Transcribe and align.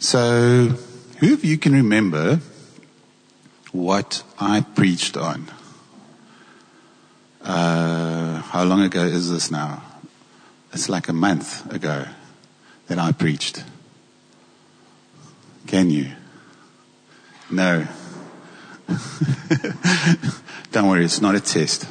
So, 0.00 0.76
who 1.18 1.34
of 1.34 1.44
you 1.44 1.58
can 1.58 1.72
remember 1.72 2.40
what 3.72 4.22
I 4.38 4.60
preached 4.60 5.16
on? 5.16 5.50
Uh, 7.42 8.40
how 8.42 8.62
long 8.62 8.82
ago 8.82 9.02
is 9.02 9.28
this 9.30 9.50
now? 9.50 9.82
It's 10.72 10.88
like 10.88 11.08
a 11.08 11.12
month 11.12 11.68
ago 11.72 12.06
that 12.86 12.98
I 13.00 13.10
preached. 13.10 13.64
Can 15.66 15.90
you? 15.90 16.12
No. 17.50 17.86
Don't 20.70 20.88
worry, 20.88 21.04
it's 21.04 21.20
not 21.20 21.34
a 21.34 21.40
test. 21.40 21.88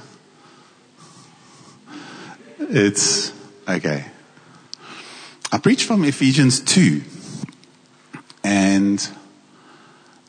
It's 2.57 3.33
okay. 3.67 4.05
I 5.51 5.57
preached 5.57 5.85
from 5.85 6.05
Ephesians 6.05 6.61
2. 6.61 7.01
And 8.47 9.05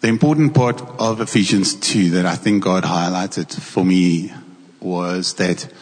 the 0.00 0.08
important 0.08 0.52
part 0.52 0.82
of 0.98 1.20
Ephesians 1.20 1.74
2 1.76 2.10
that 2.10 2.26
I 2.26 2.34
think 2.34 2.64
God 2.64 2.82
highlighted 2.82 3.54
for 3.54 3.84
me 3.84 4.32
was 4.80 5.34
that 5.34 5.72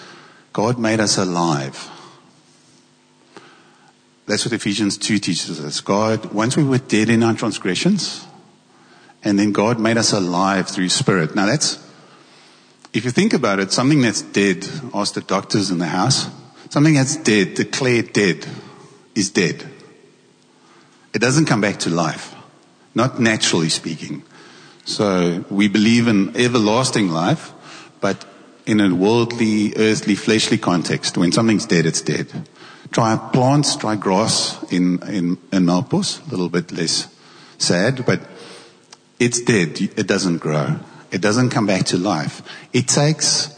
God 0.52 0.78
made 0.78 1.00
us 1.00 1.16
alive. 1.16 1.90
That's 4.26 4.44
what 4.44 4.52
Ephesians 4.52 4.98
2 4.98 5.18
teaches 5.18 5.64
us. 5.64 5.80
God, 5.80 6.34
once 6.34 6.58
we 6.58 6.64
were 6.64 6.76
dead 6.76 7.08
in 7.08 7.22
our 7.22 7.32
transgressions, 7.32 8.26
and 9.24 9.38
then 9.38 9.52
God 9.52 9.80
made 9.80 9.96
us 9.96 10.12
alive 10.12 10.68
through 10.68 10.90
Spirit. 10.90 11.34
Now 11.34 11.46
that's, 11.46 11.82
if 12.92 13.06
you 13.06 13.12
think 13.12 13.32
about 13.32 13.60
it, 13.60 13.72
something 13.72 14.02
that's 14.02 14.20
dead, 14.20 14.68
ask 14.92 15.14
the 15.14 15.22
doctors 15.22 15.70
in 15.70 15.78
the 15.78 15.86
house, 15.86 16.28
something 16.68 16.92
that's 16.92 17.16
dead, 17.16 17.54
declared 17.54 18.12
dead, 18.12 18.46
is 19.14 19.30
dead. 19.30 19.66
It 21.16 21.20
doesn't 21.20 21.46
come 21.46 21.62
back 21.62 21.78
to 21.78 21.88
life. 21.88 22.35
Not 22.96 23.20
naturally 23.20 23.68
speaking. 23.68 24.22
So 24.86 25.44
we 25.50 25.68
believe 25.68 26.08
in 26.08 26.34
everlasting 26.34 27.08
life, 27.08 27.52
but 28.00 28.24
in 28.64 28.80
a 28.80 28.94
worldly, 28.94 29.74
earthly, 29.76 30.14
fleshly 30.14 30.56
context, 30.56 31.18
when 31.18 31.30
something's 31.30 31.66
dead, 31.66 31.84
it's 31.84 32.00
dead. 32.00 32.26
Try 32.92 33.16
plants, 33.34 33.76
try 33.76 33.96
grass 33.96 34.56
in, 34.72 35.02
in, 35.02 35.36
in 35.52 35.66
Melkbos, 35.66 36.26
a 36.26 36.30
little 36.30 36.48
bit 36.48 36.72
less 36.72 37.14
sad, 37.58 38.06
but 38.06 38.20
it's 39.20 39.42
dead. 39.42 39.78
It 39.78 40.06
doesn't 40.06 40.38
grow. 40.38 40.78
It 41.10 41.20
doesn't 41.20 41.50
come 41.50 41.66
back 41.66 41.84
to 41.86 41.98
life. 41.98 42.40
It 42.72 42.88
takes, 42.88 43.54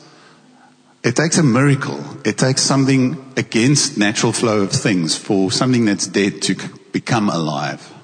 it 1.05 1.15
takes 1.15 1.39
a 1.39 1.45
miracle. 1.45 2.03
It 2.25 2.39
takes 2.39 2.63
something 2.63 3.33
against 3.37 3.99
natural 3.99 4.33
flow 4.33 4.63
of 4.63 4.73
things 4.73 5.17
for 5.17 5.53
something 5.53 5.85
that's 5.85 6.09
dead 6.09 6.43
to 6.43 6.57
become 6.91 7.29
alive. 7.29 7.95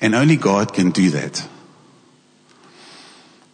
And 0.00 0.14
only 0.14 0.36
God 0.36 0.74
can 0.74 0.90
do 0.90 1.10
that. 1.10 1.46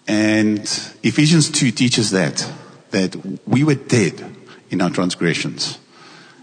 And 0.07 0.61
Ephesians 1.03 1.51
2 1.51 1.71
teaches 1.71 2.11
that, 2.11 2.51
that 2.91 3.17
we 3.47 3.63
were 3.63 3.77
dead 3.77 4.37
in 4.71 4.81
our 4.81 4.91
transgressions. 4.91 5.79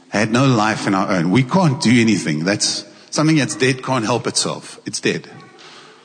Had 0.10 0.32
no 0.32 0.46
life 0.48 0.88
in 0.88 0.96
our 0.96 1.12
own. 1.12 1.32
We 1.32 1.44
can't 1.44 1.82
do 1.82 2.00
anything. 2.00 2.46
That's 2.46 2.86
something 3.10 3.36
that's 3.36 3.56
dead 3.56 3.84
can't 3.84 4.06
help 4.06 4.26
itself. 4.26 4.80
It's 4.86 5.02
dead. 5.02 5.30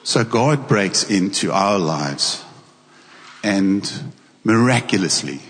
So 0.03 0.25
God 0.25 0.67
breaks 0.67 1.09
into 1.09 1.53
our 1.53 1.79
lives 1.79 2.45
and 3.45 4.13
miraculously 4.43 5.41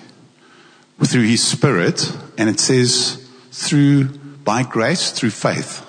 through 1.02 1.26
his 1.26 1.42
spirit 1.42 2.14
and 2.36 2.48
it 2.48 2.60
says 2.60 3.26
through 3.50 4.04
by 4.44 4.62
grace 4.62 5.10
through 5.12 5.30
faith 5.30 5.84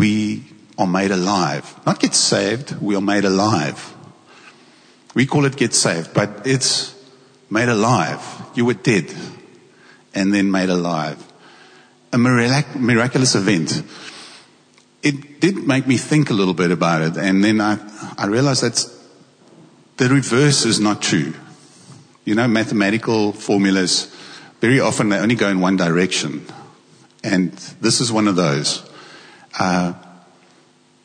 we 0.00 0.42
are 0.78 0.86
made 0.86 1.10
alive 1.10 1.64
not 1.86 2.00
get 2.00 2.14
saved 2.14 2.74
we 2.80 2.96
are 2.96 3.06
made 3.12 3.24
alive 3.24 3.80
we 5.14 5.26
call 5.26 5.44
it 5.44 5.56
get 5.56 5.74
saved 5.74 6.14
but 6.20 6.46
it's 6.54 6.94
made 7.48 7.68
alive 7.68 8.22
you 8.54 8.64
were 8.64 8.78
dead 8.92 9.06
and 10.14 10.34
then 10.34 10.50
made 10.50 10.70
alive 10.70 11.18
a 12.12 12.18
mirac- 12.18 12.76
miraculous 12.76 13.34
event 13.34 13.82
it 15.02 15.40
did 15.40 15.66
make 15.66 15.86
me 15.86 15.96
think 15.96 16.30
a 16.30 16.34
little 16.34 16.54
bit 16.54 16.70
about 16.70 17.02
it. 17.02 17.16
And 17.16 17.42
then 17.42 17.60
I, 17.60 17.78
I 18.18 18.26
realized 18.26 18.62
that 18.62 18.84
the 19.96 20.08
reverse 20.08 20.64
is 20.64 20.80
not 20.80 21.00
true. 21.02 21.34
You 22.24 22.34
know, 22.34 22.46
mathematical 22.46 23.32
formulas, 23.32 24.14
very 24.60 24.80
often 24.80 25.08
they 25.08 25.18
only 25.18 25.34
go 25.34 25.48
in 25.48 25.60
one 25.60 25.76
direction. 25.76 26.46
And 27.24 27.52
this 27.80 28.00
is 28.00 28.12
one 28.12 28.28
of 28.28 28.36
those. 28.36 28.88
Uh, 29.60 29.92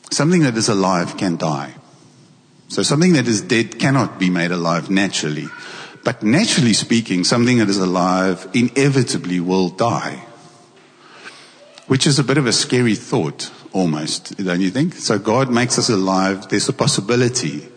something 0.10 0.44
that 0.44 0.56
is 0.56 0.70
alive 0.70 1.18
can 1.18 1.36
die. 1.36 1.74
So 2.70 2.84
something 2.84 3.12
that 3.14 3.28
is 3.28 3.42
dead 3.42 3.78
cannot 3.80 4.18
be 4.18 4.30
made 4.30 4.52
alive 4.52 4.90
naturally. 4.90 5.48
But 6.06 6.24
naturally 6.24 6.72
speaking, 6.72 7.26
something 7.26 7.58
that 7.58 7.68
is 7.68 7.78
alive 7.78 8.48
inevitably 8.54 9.42
will 9.42 9.70
die. 9.70 10.24
Which 11.88 12.08
is 12.08 12.18
a 12.18 12.24
bit 12.24 12.38
of 12.38 12.48
a 12.48 12.54
scary 12.54 12.96
thought 12.96 13.52
almost, 13.74 14.38
don't 14.38 14.62
you 14.62 14.72
think? 14.72 14.94
So 14.94 15.20
God 15.20 15.52
makes 15.52 15.78
us 15.78 15.90
alive. 15.90 16.48
There's 16.48 16.70
a 16.70 16.74
possibility 16.74 17.68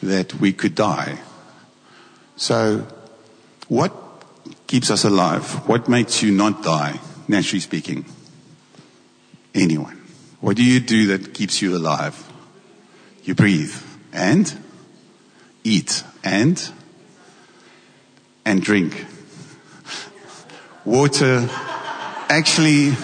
that 0.00 0.34
we 0.34 0.52
could 0.52 0.76
die. 0.76 1.18
So 2.36 2.86
what 3.66 3.92
keeps 4.68 4.92
us 4.92 5.04
alive? 5.04 5.68
What 5.68 5.88
makes 5.88 6.22
you 6.22 6.30
not 6.30 6.62
die, 6.62 7.00
naturally 7.26 7.60
speaking? 7.60 8.04
Anyone. 9.54 9.99
What 10.40 10.56
do 10.56 10.64
you 10.64 10.80
do 10.80 11.08
that 11.08 11.34
keeps 11.34 11.60
you 11.60 11.76
alive? 11.76 12.26
You 13.24 13.34
breathe 13.34 13.74
and 14.12 14.52
eat 15.64 16.02
and 16.24 16.70
and 18.44 18.62
drink. 18.62 19.06
Water 20.84 21.46
actually 22.28 22.94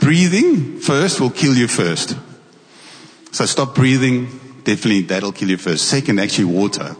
breathing 0.00 0.78
first 0.80 1.20
will 1.20 1.30
kill 1.30 1.54
you 1.54 1.68
first. 1.68 2.16
So 3.32 3.46
stop 3.46 3.74
breathing. 3.74 4.26
Definitely 4.64 5.02
that'll 5.02 5.32
kill 5.32 5.50
you 5.50 5.58
first. 5.58 5.88
Second, 5.88 6.20
actually 6.20 6.46
water. 6.46 6.96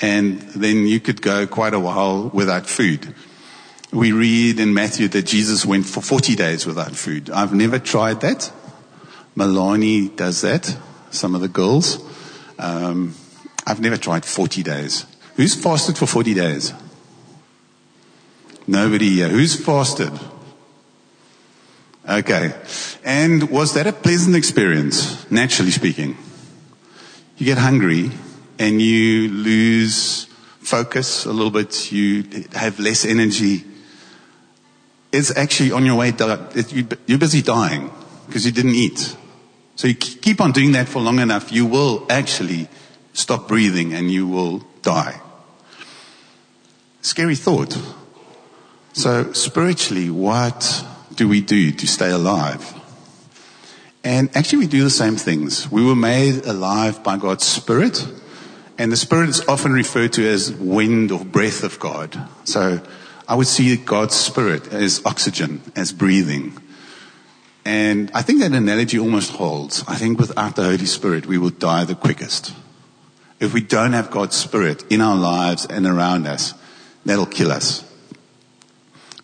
And 0.00 0.40
then 0.40 0.86
you 0.86 1.00
could 1.00 1.22
go 1.22 1.46
quite 1.46 1.72
a 1.72 1.80
while 1.80 2.30
without 2.34 2.66
food. 2.66 3.14
We 3.92 4.12
read 4.12 4.58
in 4.58 4.74
Matthew 4.74 5.08
that 5.08 5.22
Jesus 5.22 5.64
went 5.64 5.86
for 5.86 6.00
40 6.02 6.34
days 6.34 6.66
without 6.66 6.96
food. 6.96 7.30
I've 7.30 7.54
never 7.54 7.78
tried 7.78 8.20
that. 8.22 8.52
Milani 9.36 10.14
does 10.14 10.40
that. 10.42 10.76
Some 11.10 11.34
of 11.34 11.40
the 11.40 11.48
girls. 11.48 11.98
Um, 12.58 13.14
I've 13.66 13.80
never 13.80 13.96
tried 13.96 14.24
40 14.24 14.62
days. 14.62 15.06
Who's 15.36 15.54
fasted 15.54 15.98
for 15.98 16.06
40 16.06 16.34
days? 16.34 16.72
Nobody 18.66 19.10
here. 19.10 19.28
Who's 19.28 19.56
fasted? 19.56 20.12
Okay. 22.08 22.54
And 23.04 23.50
was 23.50 23.74
that 23.74 23.86
a 23.86 23.92
pleasant 23.92 24.36
experience, 24.36 25.30
naturally 25.30 25.70
speaking? 25.70 26.16
You 27.36 27.46
get 27.46 27.58
hungry 27.58 28.10
and 28.58 28.80
you 28.80 29.28
lose 29.28 30.26
focus 30.60 31.26
a 31.26 31.32
little 31.32 31.50
bit, 31.50 31.92
you 31.92 32.24
have 32.52 32.78
less 32.78 33.04
energy. 33.04 33.64
It's 35.12 35.36
actually 35.36 35.72
on 35.72 35.84
your 35.84 35.96
way, 35.96 36.12
you're 37.06 37.18
busy 37.18 37.42
dying 37.42 37.90
because 38.26 38.46
you 38.46 38.52
didn't 38.52 38.74
eat. 38.74 39.16
So 39.76 39.88
you 39.88 39.94
keep 39.94 40.40
on 40.40 40.52
doing 40.52 40.72
that 40.72 40.88
for 40.88 41.00
long 41.00 41.18
enough, 41.18 41.52
you 41.52 41.66
will 41.66 42.06
actually 42.08 42.68
stop 43.12 43.48
breathing 43.48 43.92
and 43.92 44.10
you 44.10 44.26
will 44.26 44.64
die. 44.82 45.20
Scary 47.02 47.36
thought. 47.36 47.76
So 48.92 49.32
spiritually, 49.32 50.10
what 50.10 50.84
do 51.14 51.28
we 51.28 51.40
do 51.40 51.72
to 51.72 51.86
stay 51.86 52.10
alive? 52.10 52.72
And 54.04 54.34
actually 54.36 54.60
we 54.60 54.66
do 54.66 54.84
the 54.84 54.90
same 54.90 55.16
things. 55.16 55.70
We 55.70 55.84
were 55.84 55.96
made 55.96 56.44
alive 56.44 57.02
by 57.02 57.16
God's 57.16 57.44
Spirit, 57.44 58.06
and 58.78 58.92
the 58.92 58.96
Spirit 58.96 59.30
is 59.30 59.40
often 59.48 59.72
referred 59.72 60.12
to 60.14 60.28
as 60.28 60.52
wind 60.52 61.10
or 61.10 61.24
breath 61.24 61.64
of 61.64 61.80
God. 61.80 62.16
So 62.44 62.80
I 63.26 63.34
would 63.34 63.46
see 63.46 63.74
God's 63.76 64.14
Spirit 64.14 64.72
as 64.72 65.00
oxygen, 65.04 65.62
as 65.74 65.92
breathing. 65.92 66.58
And 67.64 68.10
I 68.12 68.22
think 68.22 68.40
that 68.40 68.52
analogy 68.52 68.98
almost 68.98 69.32
holds. 69.32 69.84
I 69.88 69.94
think 69.94 70.18
without 70.18 70.56
the 70.56 70.64
Holy 70.64 70.84
Spirit, 70.84 71.26
we 71.26 71.38
will 71.38 71.50
die 71.50 71.84
the 71.84 71.94
quickest. 71.94 72.52
If 73.40 73.54
we 73.54 73.62
don't 73.62 73.92
have 73.92 74.10
God's 74.10 74.36
Spirit 74.36 74.84
in 74.90 75.00
our 75.00 75.16
lives 75.16 75.66
and 75.66 75.86
around 75.86 76.26
us, 76.26 76.54
that'll 77.04 77.26
kill 77.26 77.50
us. 77.50 77.82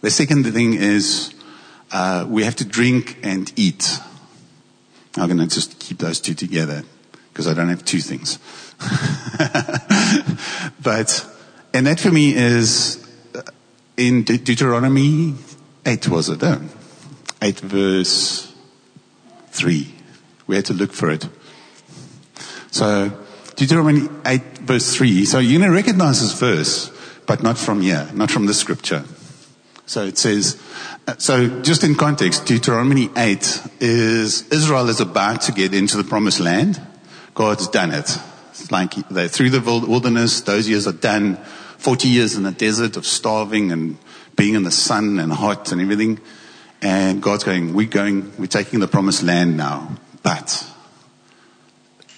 The 0.00 0.10
second 0.10 0.44
thing 0.44 0.74
is 0.74 1.34
uh, 1.92 2.24
we 2.28 2.44
have 2.44 2.56
to 2.56 2.64
drink 2.64 3.18
and 3.22 3.52
eat. 3.56 3.98
I'm 5.16 5.26
going 5.26 5.38
to 5.38 5.46
just 5.46 5.78
keep 5.78 5.98
those 5.98 6.20
two 6.20 6.34
together 6.34 6.84
because 7.32 7.46
I 7.46 7.54
don't 7.54 7.68
have 7.68 7.84
two 7.84 8.00
things. 8.00 8.38
but, 10.82 11.26
and 11.74 11.86
that 11.86 12.00
for 12.00 12.10
me 12.10 12.34
is 12.34 13.06
uh, 13.34 13.42
in 13.96 14.24
De- 14.24 14.38
Deuteronomy 14.38 15.34
8, 15.84 16.08
was 16.08 16.28
it? 16.30 16.42
Oh, 16.42 16.62
8 17.42 17.60
verse 17.60 18.52
3. 19.48 19.94
We 20.46 20.56
had 20.56 20.64
to 20.66 20.74
look 20.74 20.92
for 20.92 21.10
it. 21.10 21.28
So, 22.70 23.12
Deuteronomy 23.60 24.08
8 24.24 24.42
verse 24.58 24.94
3. 24.94 25.26
So 25.26 25.38
you're 25.38 25.58
going 25.58 25.70
to 25.70 25.76
recognize 25.76 26.22
this 26.22 26.32
verse, 26.38 26.90
but 27.26 27.42
not 27.42 27.58
from 27.58 27.82
here, 27.82 28.08
not 28.14 28.30
from 28.30 28.46
the 28.46 28.54
scripture. 28.54 29.04
So 29.84 30.04
it 30.04 30.16
says, 30.16 30.58
uh, 31.06 31.16
so 31.18 31.60
just 31.62 31.84
in 31.84 31.94
context, 31.94 32.46
Deuteronomy 32.46 33.10
8 33.16 33.62
is 33.80 34.48
Israel 34.48 34.88
is 34.88 35.00
about 35.00 35.42
to 35.42 35.52
get 35.52 35.74
into 35.74 35.96
the 35.96 36.04
promised 36.04 36.40
land. 36.40 36.80
God's 37.34 37.68
done 37.68 37.90
it. 37.90 38.16
It's 38.50 38.70
like 38.70 38.94
they're 39.08 39.28
through 39.28 39.50
the 39.50 39.60
wilderness. 39.60 40.40
Those 40.40 40.68
years 40.68 40.86
are 40.86 40.92
done. 40.92 41.36
40 41.78 42.08
years 42.08 42.36
in 42.36 42.44
the 42.44 42.52
desert 42.52 42.96
of 42.96 43.04
starving 43.04 43.72
and 43.72 43.98
being 44.36 44.54
in 44.54 44.62
the 44.62 44.70
sun 44.70 45.18
and 45.18 45.32
hot 45.32 45.72
and 45.72 45.80
everything. 45.82 46.20
And 46.82 47.22
God's 47.22 47.44
going, 47.44 47.74
we're 47.74 47.86
going, 47.86 48.32
we're 48.38 48.46
taking 48.46 48.80
the 48.80 48.88
promised 48.88 49.22
land 49.22 49.56
now. 49.56 49.96
But 50.22 50.66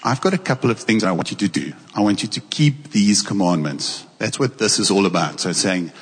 I've 0.05 0.21
got 0.21 0.35
a 0.35 0.39
couple 0.39 0.71
of 0.71 0.79
things 0.79 1.05
I 1.05 1.13
want 1.13 1.31
you 1.31 1.37
to 1.39 1.49
do. 1.49 1.73
I 1.95 2.01
want 2.01 2.23
you 2.23 2.29
to 2.29 2.41
keep 2.41 2.91
these 2.91 3.23
commandments. 3.23 4.07
That's 4.19 4.39
what 4.39 4.59
this 4.59 4.79
is 4.79 4.91
all 4.91 5.07
about. 5.07 5.41
So 5.41 5.51
it's 5.51 5.61
saying, 5.61 5.93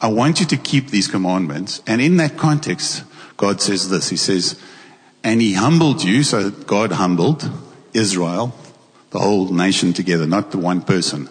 I 0.00 0.08
want 0.08 0.40
you 0.40 0.46
to 0.46 0.56
keep 0.56 0.90
these 0.90 1.08
commandments. 1.08 1.82
And 1.86 2.00
in 2.00 2.16
that 2.18 2.36
context, 2.36 3.04
God 3.36 3.60
says 3.60 3.88
this. 3.88 4.08
He 4.08 4.16
says, 4.16 4.60
and 5.24 5.40
he 5.40 5.54
humbled 5.54 6.04
you. 6.04 6.22
So 6.22 6.50
God 6.50 6.92
humbled 6.92 7.50
Israel, 7.92 8.54
the 9.10 9.18
whole 9.18 9.52
nation 9.52 9.92
together, 9.92 10.26
not 10.26 10.50
the 10.50 10.58
one 10.58 10.82
person. 10.82 11.28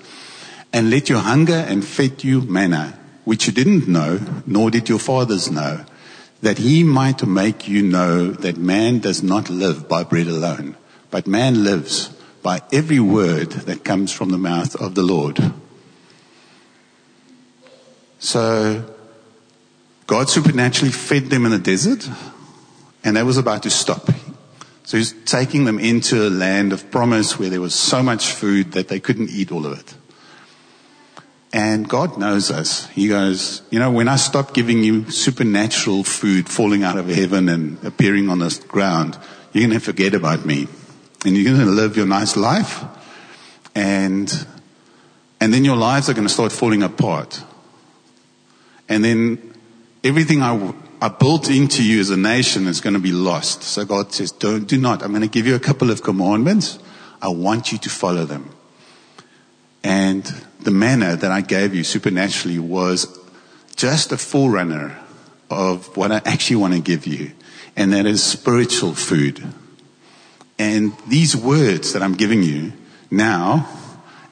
And 0.74 0.90
let 0.90 1.08
your 1.08 1.20
hunger 1.20 1.54
and 1.54 1.86
fed 1.86 2.24
you 2.24 2.42
manna, 2.42 3.00
which 3.24 3.48
you 3.48 3.54
didn't 3.54 3.88
know, 3.88 4.20
nor 4.46 4.70
did 4.70 4.90
your 4.90 5.00
fathers 5.00 5.50
know, 5.50 5.86
that 6.46 6.60
he 6.60 6.84
might 6.84 7.26
make 7.26 7.68
you 7.68 7.82
know 7.82 8.32
that 8.32 8.58
man 8.58 9.00
does 9.00 9.22
not 9.22 9.50
live 9.50 9.88
by 9.90 10.04
bread 10.04 10.28
alone 10.28 10.76
but 11.10 11.28
man 11.28 11.64
lives 11.64 12.10
by 12.46 12.62
every 12.72 13.00
word 13.00 13.52
that 13.66 13.84
comes 13.84 14.12
from 14.12 14.30
the 14.30 14.38
mouth 14.38 14.76
of 14.76 14.94
the 14.94 15.02
Lord. 15.02 15.40
So, 18.20 18.86
God 20.06 20.30
supernaturally 20.30 20.92
fed 20.92 21.32
them 21.32 21.46
in 21.46 21.52
the 21.52 21.58
desert, 21.58 22.08
and 23.04 23.18
that 23.18 23.26
was 23.26 23.38
about 23.38 23.64
to 23.64 23.72
stop. 23.72 24.12
So 24.84 24.98
he's 24.98 25.14
taking 25.26 25.66
them 25.66 25.80
into 25.80 26.28
a 26.28 26.30
land 26.30 26.72
of 26.72 26.92
promise 26.92 27.40
where 27.40 27.50
there 27.50 27.62
was 27.62 27.74
so 27.74 28.04
much 28.04 28.32
food 28.32 28.74
that 28.74 28.90
they 28.90 29.00
couldn't 29.00 29.32
eat 29.32 29.52
all 29.52 29.66
of 29.66 29.80
it. 29.80 29.96
And 31.56 31.88
God 31.88 32.18
knows 32.18 32.52
us. 32.52 32.86
He 32.88 33.08
goes, 33.08 33.62
you 33.72 33.80
know, 33.80 33.90
when 33.90 34.10
I 34.10 34.18
stop 34.18 34.54
giving 34.54 34.84
you 34.84 35.10
supernatural 35.10 36.04
food 36.04 36.50
falling 36.50 36.84
out 36.84 36.98
of 36.98 37.08
heaven 37.08 37.48
and 37.48 37.82
appearing 37.86 38.30
on 38.30 38.40
this 38.40 38.60
ground, 38.60 39.18
you're 39.54 39.66
going 39.66 39.80
to 39.80 39.84
forget 39.84 40.14
about 40.14 40.46
me. 40.46 40.68
And 41.26 41.38
you're 41.38 41.56
going 41.56 41.66
to 41.66 41.72
live 41.72 41.96
your 41.96 42.08
nice 42.08 42.36
life. 42.36 42.84
And 43.74 44.30
and 45.40 45.54
then 45.54 45.64
your 45.64 45.78
lives 45.78 46.10
are 46.10 46.14
going 46.14 46.28
to 46.28 46.34
start 46.34 46.52
falling 46.52 46.84
apart. 46.84 47.42
And 48.90 49.02
then 49.02 49.54
everything 50.04 50.42
I, 50.42 50.74
I 51.02 51.08
built 51.08 51.50
into 51.50 51.86
you 51.86 52.02
as 52.02 52.10
a 52.10 52.18
nation 52.18 52.68
is 52.68 52.82
going 52.82 52.96
to 52.96 53.00
be 53.00 53.14
lost. 53.14 53.64
So 53.64 53.86
god 53.86 54.12
says 54.12 54.34
don't 54.34 54.66
do 54.66 54.78
not. 54.78 55.04
I'm 55.04 55.12
going 55.12 55.22
to 55.22 55.30
give 55.30 55.48
you 55.48 55.56
a 55.56 55.60
couple 55.60 55.90
of 55.90 56.04
commandments. 56.04 56.80
I 57.22 57.30
want 57.30 57.72
you 57.72 57.78
to 57.78 57.90
follow 57.90 58.26
them 58.26 58.55
and 59.86 60.26
the 60.60 60.72
manna 60.72 61.16
that 61.16 61.32
i 61.32 61.42
gave 61.42 61.74
you 61.74 61.84
supernaturally 61.84 62.60
was 62.60 63.20
just 63.76 64.12
a 64.12 64.18
forerunner 64.18 64.98
of 65.50 65.96
what 65.96 66.12
i 66.12 66.22
actually 66.26 66.58
want 66.58 66.74
to 66.74 66.82
give 66.82 67.08
you 67.08 67.32
and 67.76 67.94
that 67.94 68.06
is 68.06 68.22
spiritual 68.22 68.94
food 68.94 69.42
and 70.58 70.94
these 71.08 71.36
words 71.36 71.94
that 71.94 72.02
I'm 72.02 72.14
giving 72.14 72.44
you 72.44 72.74
now 73.12 73.68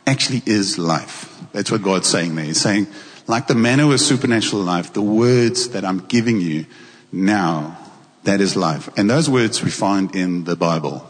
actually 0.08 0.42
is 0.46 0.78
life. 0.78 1.30
That's 1.52 1.72
what 1.72 1.82
God's 1.82 2.08
saying 2.08 2.36
there. 2.36 2.46
He's 2.46 2.62
saying, 2.62 2.88
like 3.28 3.48
the 3.48 3.56
manna 3.56 3.88
was 3.88 4.06
supernatural 4.06 4.62
life, 4.62 4.94
the 4.94 5.02
words 5.02 5.70
that 5.70 5.86
I'm 5.86 6.00
giving 6.00 6.40
you 6.40 6.66
now, 7.12 7.78
that 8.24 8.42
is 8.42 8.56
life. 8.56 8.90
And 8.98 9.10
those 9.10 9.30
words 9.30 9.64
we 9.64 9.70
find 9.70 10.16
in 10.16 10.46
the 10.46 10.56
Bible. 10.56 11.08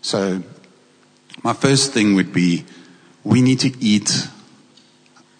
So, 0.00 0.42
my 1.42 1.52
first 1.52 1.92
thing 1.92 2.14
would 2.14 2.32
be, 2.32 2.64
we 3.24 3.42
need 3.42 3.60
to 3.60 3.72
eat. 3.80 4.28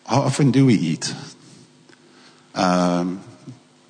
How 0.06 0.22
often 0.22 0.50
do 0.50 0.66
we 0.66 0.74
eat? 0.74 1.14
Um, 2.54 3.22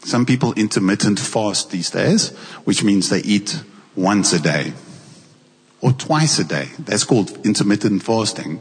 some 0.01 0.27
people 0.27 0.53
intermittent 0.55 1.19
fast 1.19 1.71
these 1.71 1.91
days, 1.91 2.31
which 2.65 2.83
means 2.83 3.09
they 3.09 3.21
eat 3.21 3.63
once 3.97 4.33
a 4.33 4.41
day 4.41 4.75
or 5.81 5.93
twice 5.93 6.39
a 6.39 6.45
day. 6.45 6.69
That's 6.79 7.05
called 7.05 7.47
intermittent 7.47 8.03
fasting. 8.03 8.61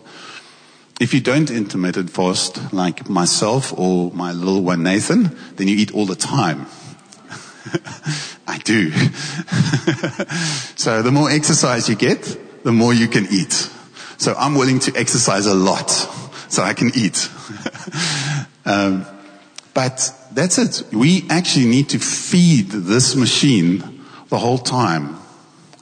If 1.00 1.14
you 1.14 1.22
don't 1.22 1.50
intermittent 1.50 2.10
fast 2.10 2.74
like 2.74 3.10
myself 3.10 3.78
or 3.78 4.12
my 4.12 4.32
little 4.32 4.62
one 4.62 4.84
Nathan, 4.84 5.36
then 5.56 5.68
you 5.68 5.76
eat 5.76 5.94
all 5.94 6.06
the 6.06 6.16
time. 6.16 6.68
I 8.48 8.58
do. 8.60 8.92
so 10.76 11.02
the 11.02 11.12
more 11.12 11.32
exercise 11.32 11.90
you 11.90 11.96
get, 11.96 12.38
the 12.64 12.72
more 12.72 12.94
you 12.94 13.08
can 13.08 13.26
eat. 13.32 13.70
So 14.18 14.36
I'm 14.38 14.56
willing 14.56 14.80
to 14.80 14.96
exercise 14.96 15.46
a 15.46 15.54
lot 15.54 15.90
so 16.50 16.64
I 16.64 16.74
can 16.74 16.92
eat. 16.96 17.30
um, 18.66 19.06
but 19.74 20.12
that's 20.32 20.58
it. 20.58 20.84
We 20.94 21.26
actually 21.30 21.66
need 21.66 21.90
to 21.90 22.00
feed 22.00 22.70
this 22.70 23.16
machine 23.16 24.04
the 24.30 24.38
whole 24.38 24.58
time. 24.60 25.18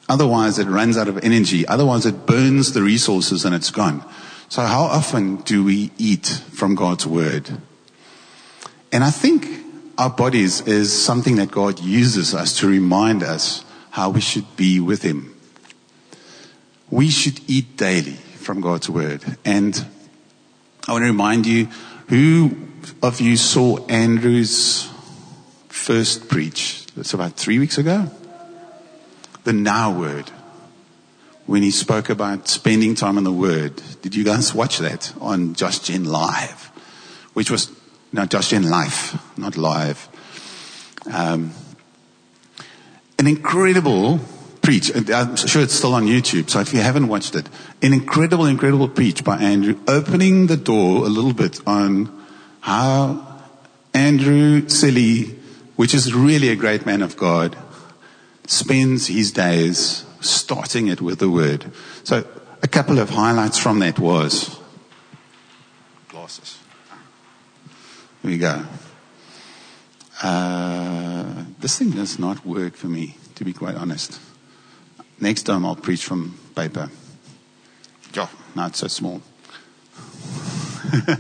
Otherwise 0.08 0.60
it 0.60 0.68
runs 0.68 0.98
out 0.98 1.08
of 1.08 1.24
energy. 1.24 1.68
Otherwise 1.68 2.06
it 2.06 2.26
burns 2.26 2.74
the 2.74 2.82
resources 2.82 3.46
and 3.46 3.56
it's 3.56 3.72
gone. 3.72 4.04
So 4.50 4.62
how 4.62 4.84
often 4.84 5.38
do 5.38 5.64
we 5.64 5.92
eat 5.98 6.28
from 6.28 6.76
God's 6.76 7.08
word? 7.08 7.50
And 8.92 9.04
I 9.04 9.12
think 9.12 9.48
our 9.98 10.10
bodies 10.10 10.62
is 10.62 10.92
something 10.92 11.38
that 11.38 11.52
God 11.52 11.80
uses 11.80 12.36
us 12.36 12.58
to 12.60 12.68
remind 12.68 13.24
us 13.24 13.64
how 13.92 14.10
we 14.10 14.20
should 14.20 14.58
be 14.58 14.80
with 14.80 15.04
Him. 15.04 15.34
We 16.92 17.10
should 17.10 17.40
eat 17.50 17.78
daily 17.78 18.12
from 18.12 18.62
God's 18.62 18.90
word. 18.90 19.24
And 19.46 19.86
I 20.88 20.92
want 20.92 21.04
to 21.04 21.08
remind 21.08 21.48
you, 21.48 21.68
who 22.10 22.58
of 23.02 23.22
you 23.22 23.38
saw 23.38 23.86
Andrew's 23.88 24.90
first 25.70 26.28
preach? 26.28 26.86
That's 26.96 27.14
about 27.14 27.38
three 27.38 27.58
weeks 27.60 27.78
ago 27.78 28.12
the 29.44 29.54
now 29.54 29.98
word 29.98 30.30
when 31.46 31.64
he 31.64 31.72
spoke 31.72 32.10
about 32.10 32.48
spending 32.48 32.94
time 32.96 33.18
in 33.18 33.24
the 33.24 33.32
word. 33.32 33.82
Did 34.02 34.14
you 34.14 34.24
guys 34.24 34.54
watch 34.54 34.78
that 34.80 35.14
on 35.20 35.56
Josh 35.56 35.80
Gen 35.80 36.04
Live? 36.06 36.68
Which 37.34 37.50
was, 37.50 37.72
no, 38.12 38.26
Josh 38.26 38.50
Gen 38.50 38.70
Life, 38.70 39.18
not 39.38 39.58
live. 39.58 40.08
Um, 41.12 41.52
an 43.18 43.28
incredible 43.28 44.20
preach. 44.62 44.92
I'm 44.96 45.36
sure 45.36 45.62
it's 45.62 45.74
still 45.74 45.94
on 45.94 46.06
YouTube, 46.06 46.50
so 46.50 46.60
if 46.60 46.74
you 46.74 46.82
haven't 46.82 47.08
watched 47.08 47.36
it, 47.36 47.48
an 47.82 47.94
incredible, 47.94 48.46
incredible 48.46 48.88
preach 48.88 49.24
by 49.24 49.38
Andrew, 49.38 49.80
opening 49.88 50.48
the 50.48 50.58
door 50.58 51.06
a 51.06 51.10
little 51.10 51.34
bit 51.34 51.60
on 51.66 52.26
how 52.62 53.42
Andrew 53.94 54.68
Selley, 54.70 55.36
which 55.76 55.94
is 55.94 56.14
really 56.14 56.50
a 56.50 56.56
great 56.56 56.86
man 56.86 57.02
of 57.02 57.18
God, 57.18 57.58
spends 58.48 59.08
his 59.08 59.32
days 59.32 60.06
starting 60.20 60.88
it 60.88 61.02
with 61.02 61.20
the 61.20 61.30
word. 61.30 61.72
So 62.04 62.26
a 62.62 62.68
couple 62.68 63.00
of 63.00 63.10
highlights 63.10 63.58
from 63.58 63.80
that 63.80 63.98
was 63.98 64.60
glasses. 66.10 66.60
Here 68.22 68.32
we 68.32 68.38
go. 68.38 68.64
Uh, 70.22 71.46
this 71.60 71.80
thing 71.80 71.92
does 71.92 72.20
not 72.20 72.46
work 72.46 72.76
for 72.76 72.88
me, 72.88 73.18
to 73.36 73.44
be 73.44 73.54
quite 73.54 73.76
honest. 73.76 74.20
Next 75.22 75.44
time 75.44 75.66
I'll 75.66 75.76
preach 75.76 76.04
from 76.04 76.38
paper. 76.56 76.90
Now 78.56 78.68
it's 78.68 78.80
so 78.80 78.88
small. 78.88 79.22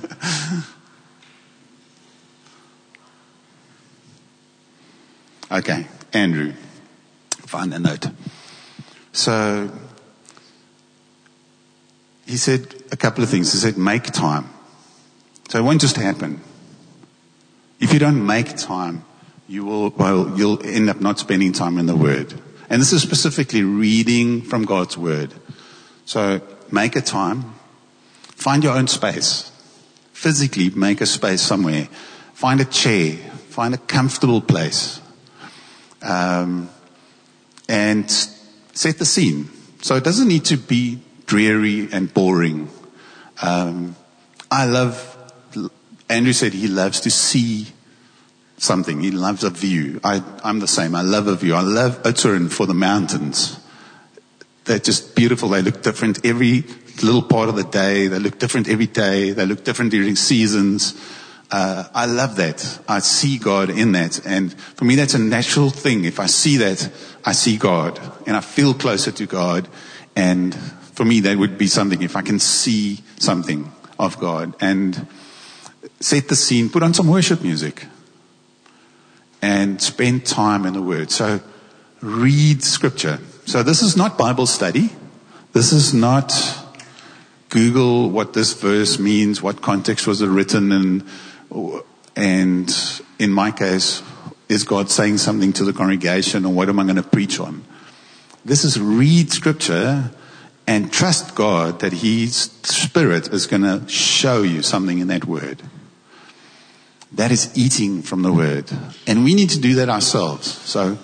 okay, 5.52 5.88
Andrew 6.12 6.54
find 7.52 7.74
the 7.74 7.80
note. 7.80 8.06
So 9.12 9.70
he 12.26 12.38
said 12.38 12.74
a 12.94 12.96
couple 12.96 13.26
of 13.26 13.30
things. 13.30 13.52
He 13.52 13.60
said, 13.60 13.78
make 13.78 14.06
time. 14.06 14.50
So 15.50 15.60
it 15.60 15.64
won't 15.64 15.82
just 15.82 15.98
happen. 15.98 16.40
If 17.82 17.92
you 17.92 18.00
don't 18.00 18.26
make 18.26 18.56
time, 18.56 19.04
you 19.50 19.66
will, 19.66 19.90
well, 19.90 20.34
you'll 20.38 20.66
end 20.66 20.90
up 20.90 21.02
not 21.02 21.20
spending 21.20 21.52
time 21.52 21.78
in 21.78 21.88
the 21.88 21.96
Word. 21.96 22.34
And 22.72 22.80
this 22.80 22.94
is 22.94 23.02
specifically 23.02 23.64
reading 23.64 24.42
from 24.44 24.64
God's 24.64 24.98
Word. 24.98 25.34
So 26.06 26.40
make 26.72 26.96
a 26.96 27.02
time. 27.02 27.54
Find 28.22 28.64
your 28.64 28.78
own 28.78 28.88
space. 28.88 29.52
Physically 30.14 30.70
make 30.70 31.02
a 31.02 31.06
space 31.06 31.42
somewhere. 31.42 31.90
Find 32.34 32.62
a 32.62 32.66
chair. 32.66 33.18
Find 33.50 33.74
a 33.74 33.78
comfortable 33.78 34.40
place. 34.40 35.02
Um, 36.02 36.70
and 37.68 38.10
set 38.10 39.00
the 39.00 39.06
scene. 39.06 39.50
So 39.82 39.98
it 39.98 40.06
doesn't 40.06 40.30
need 40.30 40.46
to 40.46 40.56
be 40.56 41.02
dreary 41.26 41.90
and 41.92 42.14
boring. 42.14 42.70
Um, 43.42 43.98
I 44.50 44.66
love, 44.66 44.96
Andrew 46.08 46.32
said 46.32 46.54
he 46.54 46.70
loves 46.70 47.02
to 47.02 47.12
see 47.12 47.68
something. 48.62 49.02
He 49.02 49.10
loves 49.10 49.44
a 49.44 49.50
view. 49.50 50.00
I, 50.04 50.24
I'm 50.44 50.60
the 50.60 50.68
same. 50.68 50.94
I 50.94 51.02
love 51.02 51.28
a 51.28 51.36
view. 51.36 51.56
I 51.56 51.62
love 51.62 52.04
Oudtshoorn 52.04 52.52
for 52.52 52.68
the 52.68 52.76
mountains. 52.76 53.60
They're 54.66 54.78
just 54.78 55.16
beautiful. 55.16 55.50
They 55.50 55.64
look 55.64 55.82
different 55.82 56.24
every 56.24 56.64
little 57.02 57.24
part 57.24 57.50
of 57.50 57.56
the 57.56 57.64
day. 57.64 58.08
They 58.08 58.20
look 58.20 58.38
different 58.38 58.70
every 58.70 58.86
day. 58.86 59.32
They 59.32 59.48
look 59.48 59.64
different 59.64 59.90
during 59.90 60.16
seasons. 60.16 60.94
Uh, 61.50 61.86
I 61.94 62.06
love 62.06 62.36
that. 62.36 62.80
I 62.88 63.00
see 63.00 63.40
God 63.40 63.72
in 63.72 63.94
that. 63.94 64.24
And 64.28 64.54
for 64.54 64.86
me, 64.86 64.96
that's 64.96 65.16
a 65.16 65.20
natural 65.20 65.72
thing. 65.72 66.06
If 66.06 66.20
I 66.20 66.28
see 66.28 66.58
that, 66.58 66.92
I 67.26 67.32
see 67.32 67.58
God 67.58 68.00
and 68.28 68.38
I 68.38 68.42
feel 68.42 68.76
closer 68.76 69.12
to 69.12 69.26
God. 69.26 69.68
And 70.16 70.54
for 70.54 71.04
me, 71.04 71.20
that 71.22 71.36
would 71.36 71.58
be 71.58 71.68
something 71.68 72.04
if 72.04 72.16
I 72.16 72.22
can 72.22 72.38
see 72.38 73.00
something 73.18 73.72
of 73.98 74.20
God 74.20 74.54
and 74.62 75.08
set 76.00 76.28
the 76.28 76.36
scene, 76.36 76.70
put 76.70 76.84
on 76.84 76.94
some 76.94 77.08
worship 77.08 77.42
music 77.42 77.88
and 79.42 79.82
spend 79.82 80.26
time 80.26 80.66
in 80.66 80.74
the 80.74 80.82
Word. 80.82 81.12
So 81.12 81.40
read 82.02 82.64
scripture. 82.64 83.20
So 83.46 83.64
this 83.64 83.82
is 83.82 83.98
not 83.98 84.18
Bible 84.18 84.46
study. 84.46 84.90
This 85.54 85.74
is 85.74 85.94
not 85.94 86.34
Google 87.50 88.10
what 88.10 88.34
this 88.34 88.54
verse 88.54 88.98
means, 88.98 89.42
what 89.42 89.62
context 89.62 90.08
was 90.08 90.22
it 90.22 90.28
written 90.28 90.72
in, 90.72 91.04
and 92.16 93.02
in 93.20 93.32
my 93.32 93.52
case, 93.52 94.02
is 94.48 94.64
God 94.64 94.90
saying 94.90 95.18
something 95.18 95.54
to 95.54 95.66
the 95.66 95.74
congregation 95.74 96.46
or 96.46 96.54
what 96.54 96.70
am 96.70 96.80
I 96.80 96.84
going 96.84 96.96
to 96.96 97.04
preach 97.04 97.40
on? 97.40 97.64
This 98.46 98.64
is 98.64 98.80
read 98.80 99.32
scripture 99.32 100.12
and 100.66 100.92
trust 100.92 101.36
God 101.36 101.80
that 101.82 101.92
His 101.94 102.52
Spirit 102.64 103.28
is 103.34 103.48
going 103.48 103.64
to 103.64 103.88
show 103.90 104.42
you 104.42 104.62
something 104.62 105.00
in 105.00 105.08
that 105.08 105.26
word. 105.26 105.62
That 107.14 107.32
is 107.32 107.52
eating 107.58 108.02
from 108.02 108.22
the 108.22 108.32
word. 108.32 108.72
And 109.06 109.24
we 109.24 109.34
need 109.36 109.50
to 109.52 109.60
do 109.60 109.76
that 109.76 109.90
ourselves. 109.90 110.48
So 110.48 110.98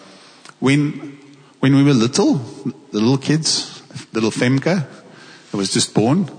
when, 0.59 1.17
when 1.59 1.75
we 1.75 1.83
were 1.83 1.93
little, 1.93 2.35
the 2.35 2.99
little 2.99 3.17
kids, 3.17 3.81
little 4.13 4.31
Femke, 4.31 4.63
that 4.63 5.57
was 5.57 5.73
just 5.73 5.93
born, 5.93 6.29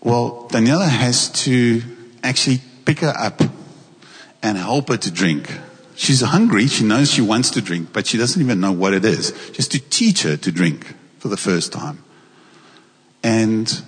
well, 0.00 0.48
Daniela 0.50 0.88
has 0.88 1.30
to 1.44 1.82
actually 2.22 2.60
pick 2.84 3.00
her 3.00 3.14
up 3.16 3.40
and 4.42 4.58
help 4.58 4.88
her 4.88 4.96
to 4.98 5.10
drink. 5.10 5.50
She's 5.96 6.20
hungry. 6.20 6.66
She 6.66 6.84
knows 6.84 7.10
she 7.10 7.22
wants 7.22 7.50
to 7.50 7.62
drink, 7.62 7.92
but 7.92 8.06
she 8.06 8.18
doesn't 8.18 8.40
even 8.40 8.60
know 8.60 8.72
what 8.72 8.92
it 8.92 9.04
is. 9.04 9.32
Just 9.52 9.72
to 9.72 9.78
teach 9.78 10.22
her 10.22 10.36
to 10.36 10.52
drink 10.52 10.94
for 11.18 11.28
the 11.28 11.36
first 11.36 11.72
time. 11.72 12.04
And 13.22 13.82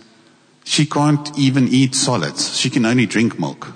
she 0.67 0.85
can't 0.85 1.31
even 1.39 1.69
eat 1.69 1.95
solids. 1.95 2.59
She 2.59 2.71
can 2.71 2.85
only 2.85 3.07
drink 3.07 3.39
milk. 3.39 3.73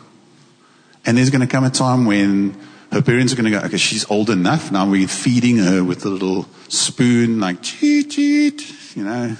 And 1.06 1.16
there's 1.16 1.30
going 1.30 1.40
to 1.40 1.46
come 1.46 1.62
a 1.62 1.70
time 1.70 2.04
when 2.04 2.58
her 2.90 3.00
parents 3.00 3.32
are 3.32 3.36
going 3.36 3.50
to 3.50 3.58
go, 3.58 3.64
okay, 3.64 3.76
she's 3.76 4.10
old 4.10 4.28
enough. 4.28 4.72
Now 4.72 4.90
we're 4.90 5.06
feeding 5.06 5.58
her 5.58 5.84
with 5.84 6.04
a 6.04 6.08
little 6.08 6.48
spoon, 6.68 7.38
like 7.38 7.62
cheat, 7.62 8.10
cheat, 8.10 8.96
you 8.96 9.04
know, 9.04 9.36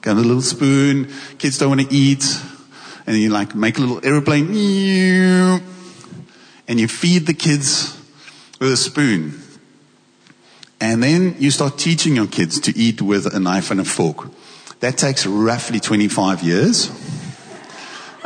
got 0.00 0.16
a 0.16 0.20
little 0.20 0.42
spoon. 0.42 1.08
Kids 1.38 1.58
don't 1.58 1.68
want 1.68 1.80
to 1.80 1.94
eat. 1.94 2.24
And 3.06 3.16
you 3.16 3.30
like 3.30 3.54
make 3.54 3.78
a 3.78 3.80
little 3.80 4.04
airplane. 4.04 4.48
And 6.66 6.80
you 6.80 6.88
feed 6.88 7.26
the 7.26 7.34
kids 7.34 7.96
with 8.58 8.72
a 8.72 8.76
spoon. 8.76 9.40
And 10.80 11.04
then 11.04 11.36
you 11.38 11.52
start 11.52 11.78
teaching 11.78 12.16
your 12.16 12.26
kids 12.26 12.58
to 12.62 12.76
eat 12.76 13.00
with 13.00 13.32
a 13.32 13.38
knife 13.38 13.70
and 13.70 13.78
a 13.78 13.84
fork. 13.84 14.28
That 14.80 14.96
takes 14.96 15.26
roughly 15.26 15.80
25 15.80 16.42
years. 16.42 16.90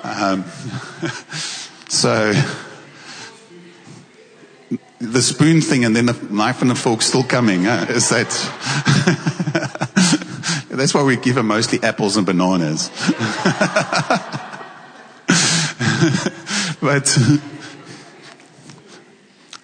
Um, 0.03 0.45
so 1.89 2.33
the 5.01 5.23
spoon 5.23 5.61
thing 5.61 5.85
and 5.85 5.95
then 5.95 6.07
the 6.07 6.17
knife 6.31 6.63
and 6.63 6.71
the 6.71 6.75
fork 6.75 7.03
still 7.03 7.25
coming. 7.25 7.65
Huh? 7.65 7.87
Is 7.89 8.09
that? 8.09 8.31
That's 10.71 10.95
why 10.95 11.05
we 11.05 11.17
give 11.17 11.37
them 11.37 11.47
mostly 11.47 11.81
apples 11.83 12.17
and 12.17 12.27
bananas. 12.27 12.89
but 16.81 17.17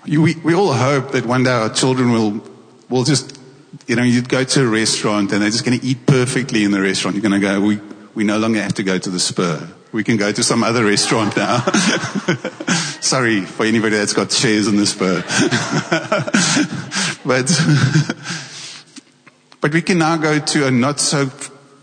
we, 0.07 0.37
we 0.37 0.55
all 0.55 0.73
hope 0.73 1.11
that 1.13 1.27
one 1.27 1.43
day 1.43 1.51
our 1.51 1.71
children 1.71 2.13
will, 2.13 2.41
will 2.89 3.05
just, 3.05 3.40
you 3.87 3.97
know, 3.97 4.03
you'd 4.03 4.29
go 4.29 4.45
to 4.45 4.62
a 4.62 4.67
restaurant 4.67 5.33
and 5.33 5.43
they're 5.43 5.50
just 5.50 5.65
going 5.65 5.79
to 5.79 5.87
eat 5.87 6.07
perfectly 6.07 6.65
in 6.65 6.71
the 6.71 6.81
restaurant. 6.81 7.17
You're 7.17 7.29
going 7.29 7.41
to 7.41 7.47
go, 7.47 7.61
we, 7.61 7.81
we 8.15 8.25
no 8.25 8.39
longer 8.39 8.62
have 8.62 8.75
to 8.75 8.83
go 8.83 8.99
to 8.99 9.11
the 9.11 9.21
spur. 9.21 9.69
We 9.93 10.05
can 10.05 10.17
go 10.17 10.31
to 10.31 10.43
some 10.43 10.62
other 10.62 10.85
restaurant 10.85 11.37
now. 11.37 11.61
Sorry 13.00 13.43
for 13.43 13.67
anybody 13.67 13.97
that's 13.97 14.12
got 14.12 14.31
shares 14.31 14.69
in 14.69 14.77
the 14.77 14.87
spur. 14.87 15.23
but, 17.25 17.50
but 19.61 19.73
we 19.73 19.83
can 19.83 19.99
now 19.99 20.17
go 20.17 20.39
to 20.39 20.67
a 20.67 20.71
not 20.71 21.00
so 21.00 21.27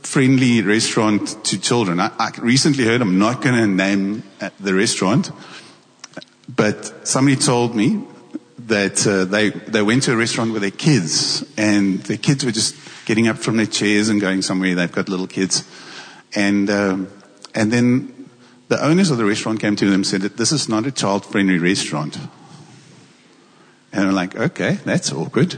friendly 0.03 0.61
restaurant 0.61 1.43
to 1.45 1.59
children. 1.59 1.99
I, 1.99 2.11
I 2.17 2.31
recently 2.39 2.85
heard, 2.85 3.01
I'm 3.01 3.19
not 3.19 3.41
going 3.41 3.55
to 3.55 3.67
name 3.67 4.23
uh, 4.39 4.51
the 4.59 4.73
restaurant, 4.73 5.31
but 6.47 7.07
somebody 7.07 7.35
told 7.35 7.75
me 7.75 8.03
that 8.67 9.07
uh, 9.07 9.25
they 9.25 9.49
they 9.49 9.81
went 9.81 10.03
to 10.03 10.13
a 10.13 10.15
restaurant 10.15 10.53
with 10.53 10.61
their 10.61 10.71
kids, 10.71 11.45
and 11.57 11.99
the 12.03 12.17
kids 12.17 12.45
were 12.45 12.51
just 12.51 12.75
getting 13.05 13.27
up 13.27 13.37
from 13.37 13.57
their 13.57 13.65
chairs 13.65 14.09
and 14.09 14.19
going 14.21 14.41
somewhere. 14.41 14.75
They've 14.75 14.91
got 14.91 15.09
little 15.09 15.27
kids, 15.27 15.63
and 16.35 16.69
um, 16.69 17.07
and 17.55 17.71
then 17.71 18.29
the 18.67 18.83
owners 18.83 19.09
of 19.09 19.17
the 19.17 19.25
restaurant 19.25 19.59
came 19.59 19.75
to 19.77 19.85
them 19.85 19.95
and 19.95 20.07
said 20.07 20.21
that 20.21 20.37
this 20.37 20.51
is 20.51 20.67
not 20.67 20.85
a 20.85 20.91
child-friendly 20.91 21.57
restaurant. 21.57 22.17
And 23.93 24.09
I'm 24.09 24.13
like, 24.13 24.35
okay, 24.35 24.73
that's 24.83 25.13
awkward, 25.13 25.57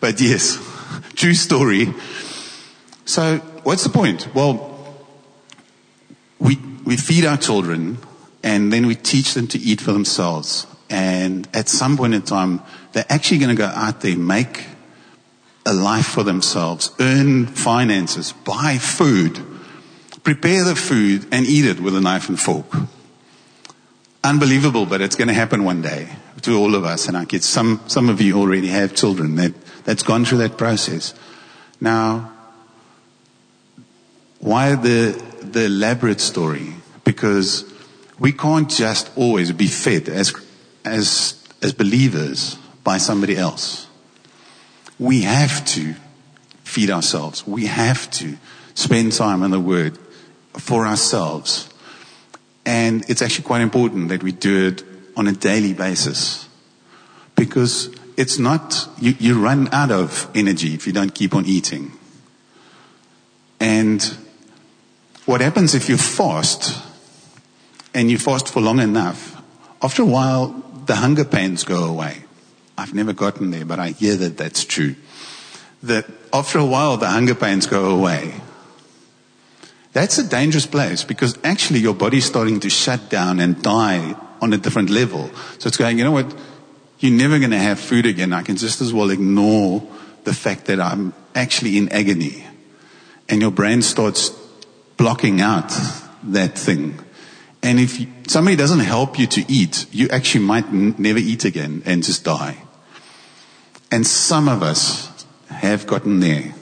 but 0.00 0.20
yes, 0.20 0.58
true 1.14 1.34
story. 1.34 1.94
So 3.06 3.38
what's 3.64 3.82
the 3.82 3.90
point? 3.90 4.32
Well, 4.34 4.70
we 6.38 6.56
we 6.84 6.96
feed 6.96 7.24
our 7.24 7.38
children 7.38 7.98
and 8.42 8.72
then 8.72 8.86
we 8.86 8.94
teach 8.94 9.34
them 9.34 9.46
to 9.48 9.58
eat 9.58 9.80
for 9.80 9.92
themselves. 9.92 10.66
And 10.90 11.48
at 11.54 11.68
some 11.68 11.96
point 11.96 12.14
in 12.14 12.22
time, 12.22 12.60
they're 12.92 13.06
actually 13.08 13.38
going 13.38 13.56
to 13.56 13.56
go 13.56 13.66
out 13.66 14.00
there, 14.00 14.16
make 14.16 14.64
a 15.64 15.72
life 15.72 16.06
for 16.06 16.24
themselves, 16.24 16.90
earn 16.98 17.46
finances, 17.46 18.32
buy 18.32 18.76
food, 18.78 19.40
prepare 20.24 20.64
the 20.64 20.74
food, 20.74 21.26
and 21.30 21.46
eat 21.46 21.64
it 21.64 21.80
with 21.80 21.94
a 21.94 22.00
knife 22.00 22.28
and 22.28 22.40
fork. 22.40 22.66
Unbelievable, 24.24 24.84
but 24.84 25.00
it's 25.00 25.14
going 25.16 25.28
to 25.28 25.34
happen 25.34 25.64
one 25.64 25.80
day 25.80 26.08
to 26.42 26.58
all 26.58 26.74
of 26.74 26.84
us 26.84 27.06
and 27.06 27.16
our 27.16 27.24
kids. 27.24 27.46
Some, 27.46 27.80
some 27.86 28.08
of 28.08 28.20
you 28.20 28.38
already 28.38 28.68
have 28.68 28.94
children 28.94 29.36
that, 29.36 29.54
that's 29.84 30.02
gone 30.02 30.24
through 30.24 30.38
that 30.38 30.58
process. 30.58 31.14
Now, 31.80 32.32
why 34.40 34.74
the, 34.74 35.22
the 35.40 35.66
elaborate 35.66 36.20
story? 36.20 36.74
Because 37.04 37.64
we 38.18 38.32
can't 38.32 38.68
just 38.68 39.10
always 39.16 39.52
be 39.52 39.66
fed 39.68 40.08
as, 40.08 40.34
as, 40.90 41.42
as 41.62 41.72
believers 41.72 42.56
by 42.84 42.98
somebody 42.98 43.36
else. 43.36 43.86
We 44.98 45.22
have 45.22 45.64
to 45.66 45.94
feed 46.64 46.90
ourselves. 46.90 47.46
We 47.46 47.66
have 47.66 48.10
to 48.12 48.36
spend 48.74 49.12
time 49.12 49.42
in 49.42 49.50
the 49.50 49.60
Word 49.60 49.98
for 50.54 50.86
ourselves. 50.86 51.68
And 52.66 53.08
it's 53.08 53.22
actually 53.22 53.44
quite 53.44 53.62
important 53.62 54.08
that 54.08 54.22
we 54.22 54.32
do 54.32 54.68
it 54.68 54.84
on 55.16 55.26
a 55.26 55.32
daily 55.32 55.72
basis. 55.72 56.48
Because 57.34 57.94
it's 58.16 58.38
not, 58.38 58.88
you, 59.00 59.14
you 59.18 59.40
run 59.42 59.72
out 59.72 59.90
of 59.90 60.30
energy 60.34 60.74
if 60.74 60.86
you 60.86 60.92
don't 60.92 61.14
keep 61.14 61.34
on 61.34 61.46
eating. 61.46 61.92
And 63.58 64.02
what 65.26 65.40
happens 65.40 65.74
if 65.74 65.88
you 65.88 65.96
fast 65.96 66.82
and 67.94 68.10
you 68.10 68.18
fast 68.18 68.48
for 68.48 68.60
long 68.60 68.78
enough, 68.78 69.40
after 69.82 70.02
a 70.02 70.06
while, 70.06 70.62
the 70.90 70.96
hunger 70.96 71.24
pains 71.24 71.62
go 71.62 71.84
away. 71.84 72.16
I've 72.76 72.94
never 72.94 73.12
gotten 73.12 73.52
there, 73.52 73.64
but 73.64 73.78
I 73.78 73.90
hear 73.90 74.16
that 74.16 74.36
that's 74.36 74.64
true. 74.64 74.96
That 75.84 76.04
after 76.32 76.58
a 76.58 76.64
while, 76.64 76.96
the 76.96 77.06
hunger 77.06 77.36
pains 77.36 77.68
go 77.68 77.90
away. 77.96 78.34
That's 79.92 80.18
a 80.18 80.28
dangerous 80.28 80.66
place 80.66 81.04
because 81.04 81.38
actually 81.44 81.78
your 81.78 81.94
body's 81.94 82.24
starting 82.24 82.58
to 82.58 82.68
shut 82.68 83.08
down 83.08 83.38
and 83.38 83.62
die 83.62 84.16
on 84.42 84.52
a 84.52 84.58
different 84.58 84.90
level. 84.90 85.30
So 85.60 85.68
it's 85.68 85.76
going, 85.76 85.96
you 85.96 86.02
know 86.02 86.10
what? 86.10 86.34
You're 86.98 87.16
never 87.16 87.38
going 87.38 87.52
to 87.52 87.58
have 87.58 87.78
food 87.78 88.04
again. 88.04 88.32
I 88.32 88.42
can 88.42 88.56
just 88.56 88.80
as 88.80 88.92
well 88.92 89.10
ignore 89.10 89.86
the 90.24 90.34
fact 90.34 90.64
that 90.64 90.80
I'm 90.80 91.14
actually 91.36 91.78
in 91.78 91.88
agony. 91.90 92.44
And 93.28 93.40
your 93.40 93.52
brain 93.52 93.82
starts 93.82 94.30
blocking 94.96 95.40
out 95.40 95.72
that 96.24 96.58
thing. 96.58 96.98
And 97.62 97.78
if 97.78 98.06
somebody 98.28 98.56
doesn't 98.56 98.80
help 98.80 99.18
you 99.18 99.26
to 99.26 99.44
eat, 99.52 99.86
you 99.92 100.08
actually 100.08 100.44
might 100.44 100.66
n- 100.66 100.94
never 100.98 101.18
eat 101.18 101.44
again 101.44 101.82
and 101.84 102.02
just 102.02 102.24
die. 102.24 102.56
And 103.90 104.06
some 104.06 104.48
of 104.48 104.62
us 104.62 105.26
have 105.48 105.86
gotten 105.86 106.20
there. 106.20 106.54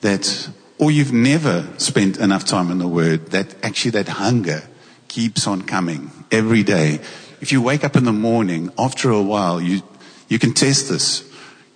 That, 0.00 0.50
or 0.78 0.90
you've 0.90 1.12
never 1.12 1.68
spent 1.78 2.18
enough 2.18 2.44
time 2.44 2.70
in 2.70 2.78
the 2.78 2.88
Word, 2.88 3.26
that 3.30 3.54
actually 3.64 3.92
that 3.92 4.08
hunger 4.08 4.62
keeps 5.08 5.46
on 5.46 5.62
coming 5.62 6.10
every 6.30 6.62
day. 6.62 7.00
If 7.40 7.52
you 7.52 7.62
wake 7.62 7.84
up 7.84 7.96
in 7.96 8.04
the 8.04 8.12
morning, 8.12 8.72
after 8.78 9.10
a 9.10 9.22
while, 9.22 9.60
you, 9.60 9.82
you 10.28 10.38
can 10.38 10.54
test 10.54 10.88
this. 10.88 11.28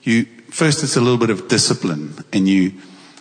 You, 0.03 0.25
first 0.51 0.83
it's 0.83 0.97
a 0.97 1.01
little 1.01 1.19
bit 1.19 1.31
of 1.31 1.49
discipline 1.49 2.15
and 2.33 2.49
you, 2.49 2.75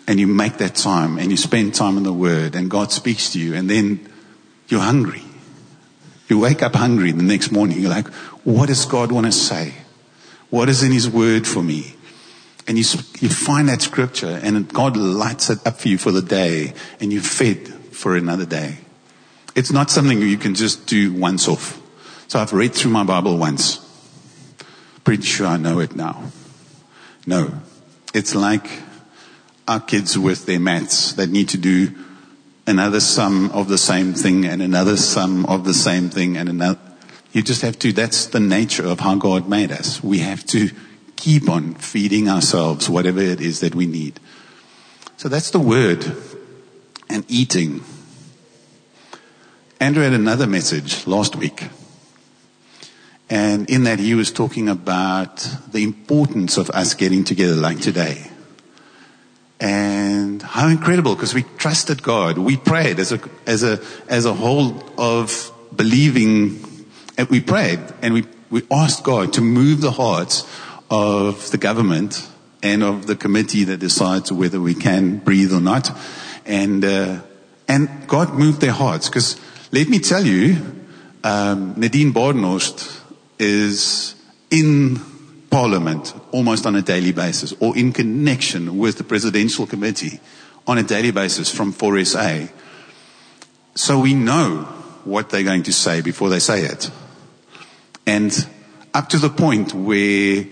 and 0.07 0.19
you 0.19 0.27
make 0.27 0.57
that 0.57 0.75
time 0.75 1.17
and 1.17 1.29
you 1.29 1.37
spend 1.37 1.75
time 1.75 1.97
in 1.97 2.03
the 2.03 2.13
Word 2.13 2.55
and 2.55 2.69
God 2.69 2.91
speaks 2.91 3.33
to 3.33 3.39
you 3.39 3.53
and 3.55 3.69
then 3.69 4.10
you're 4.71 4.81
hungry. 4.81 5.23
You 6.29 6.39
wake 6.39 6.63
up 6.63 6.75
hungry 6.75 7.11
the 7.11 7.23
next 7.23 7.51
morning. 7.51 7.79
You're 7.79 7.89
like, 7.89 8.07
what 8.45 8.67
does 8.67 8.85
God 8.85 9.11
want 9.11 9.25
to 9.25 9.31
say? 9.31 9.73
What 10.49 10.69
is 10.69 10.81
in 10.81 10.91
His 10.91 11.09
Word 11.09 11.45
for 11.45 11.61
me? 11.61 11.95
And 12.67 12.77
you, 12.77 12.85
you 13.19 13.29
find 13.29 13.67
that 13.67 13.81
scripture 13.81 14.39
and 14.41 14.67
God 14.71 14.95
lights 14.95 15.49
it 15.49 15.65
up 15.67 15.77
for 15.77 15.89
you 15.89 15.97
for 15.97 16.11
the 16.11 16.21
day 16.21 16.73
and 17.01 17.11
you're 17.11 17.21
fed 17.21 17.67
for 17.67 18.15
another 18.15 18.45
day. 18.45 18.77
It's 19.55 19.71
not 19.71 19.89
something 19.89 20.21
you 20.21 20.37
can 20.37 20.55
just 20.55 20.87
do 20.87 21.11
once 21.11 21.47
off. 21.47 21.81
So 22.29 22.39
I've 22.39 22.53
read 22.53 22.73
through 22.73 22.91
my 22.91 23.03
Bible 23.03 23.37
once. 23.37 23.85
Pretty 25.03 25.23
sure 25.23 25.47
I 25.47 25.57
know 25.57 25.79
it 25.79 25.95
now. 25.95 26.31
No. 27.27 27.51
It's 28.13 28.35
like 28.35 28.69
our 29.67 29.81
kids 29.81 30.17
with 30.17 30.45
their 30.45 30.59
maths 30.59 31.13
that 31.13 31.29
need 31.29 31.49
to 31.49 31.57
do 31.57 31.93
another 32.67 32.99
sum 32.99 33.51
of 33.51 33.67
the 33.67 33.77
same 33.77 34.13
thing 34.13 34.45
and 34.45 34.61
another 34.61 34.97
sum 34.97 35.45
of 35.45 35.63
the 35.63 35.73
same 35.73 36.09
thing 36.09 36.37
and 36.37 36.49
another. 36.49 36.79
You 37.31 37.41
just 37.41 37.61
have 37.61 37.79
to, 37.79 37.93
that's 37.93 38.27
the 38.27 38.39
nature 38.39 38.85
of 38.85 38.99
how 38.99 39.15
God 39.15 39.47
made 39.47 39.71
us. 39.71 40.03
We 40.03 40.19
have 40.19 40.45
to 40.47 40.69
keep 41.15 41.49
on 41.49 41.75
feeding 41.75 42.27
ourselves 42.27 42.89
whatever 42.89 43.21
it 43.21 43.39
is 43.39 43.59
that 43.59 43.75
we 43.75 43.85
need. 43.85 44.19
So 45.17 45.29
that's 45.29 45.51
the 45.51 45.59
word 45.59 46.03
and 47.09 47.25
eating. 47.27 47.83
Andrew 49.79 50.03
had 50.03 50.13
another 50.13 50.47
message 50.47 51.05
last 51.05 51.35
week. 51.35 51.69
And 53.29 53.69
in 53.69 53.83
that 53.83 53.99
he 53.99 54.13
was 54.13 54.31
talking 54.31 54.67
about 54.67 55.37
the 55.71 55.83
importance 55.83 56.57
of 56.57 56.69
us 56.71 56.95
getting 56.95 57.23
together 57.23 57.55
like 57.55 57.79
today. 57.79 58.30
And 59.61 60.41
how 60.41 60.69
incredible, 60.69 61.13
because 61.13 61.35
we 61.35 61.43
trusted 61.59 62.01
God. 62.01 62.39
We 62.39 62.57
prayed 62.57 62.99
as 62.99 63.11
a, 63.11 63.19
as 63.45 63.63
a, 63.63 63.79
as 64.09 64.25
a 64.25 64.33
whole 64.33 64.83
of 64.97 65.51
believing, 65.75 66.65
and 67.15 67.29
we 67.29 67.41
prayed 67.41 67.79
and 68.01 68.15
we, 68.15 68.25
we 68.49 68.63
asked 68.71 69.03
God 69.03 69.33
to 69.33 69.41
move 69.41 69.81
the 69.81 69.91
hearts 69.91 70.47
of 70.89 71.51
the 71.51 71.59
government 71.59 72.27
and 72.63 72.81
of 72.81 73.05
the 73.05 73.15
committee 73.15 73.63
that 73.65 73.77
decides 73.77 74.31
whether 74.31 74.59
we 74.59 74.73
can 74.73 75.17
breathe 75.17 75.53
or 75.53 75.61
not. 75.61 75.91
And, 76.47 76.83
uh, 76.83 77.21
and 77.67 78.07
God 78.07 78.33
moved 78.33 78.61
their 78.61 78.71
hearts 78.71 79.09
because 79.09 79.39
let 79.71 79.87
me 79.87 79.99
tell 79.99 80.25
you, 80.25 80.57
um, 81.23 81.75
Nadine 81.77 82.13
Badenhorst 82.13 82.99
is 83.37 84.15
in 84.49 84.99
Parliament 85.51 86.13
almost 86.31 86.65
on 86.65 86.75
a 86.75 86.81
daily 86.81 87.11
basis 87.11 87.53
or 87.59 87.77
in 87.77 87.91
connection 87.91 88.77
with 88.77 88.97
the 88.97 89.03
Presidential 89.03 89.67
Committee 89.67 90.19
on 90.65 90.77
a 90.77 90.83
daily 90.83 91.11
basis 91.11 91.53
from 91.53 91.73
FOR 91.73 92.03
SA. 92.05 92.47
So 93.75 93.99
we 93.99 94.13
know 94.13 94.63
what 95.03 95.29
they're 95.29 95.43
going 95.43 95.63
to 95.63 95.73
say 95.73 96.01
before 96.01 96.29
they 96.29 96.39
say 96.39 96.63
it. 96.63 96.89
And 98.07 98.47
up 98.93 99.09
to 99.09 99.17
the 99.17 99.29
point 99.29 99.73
where, 99.73 100.45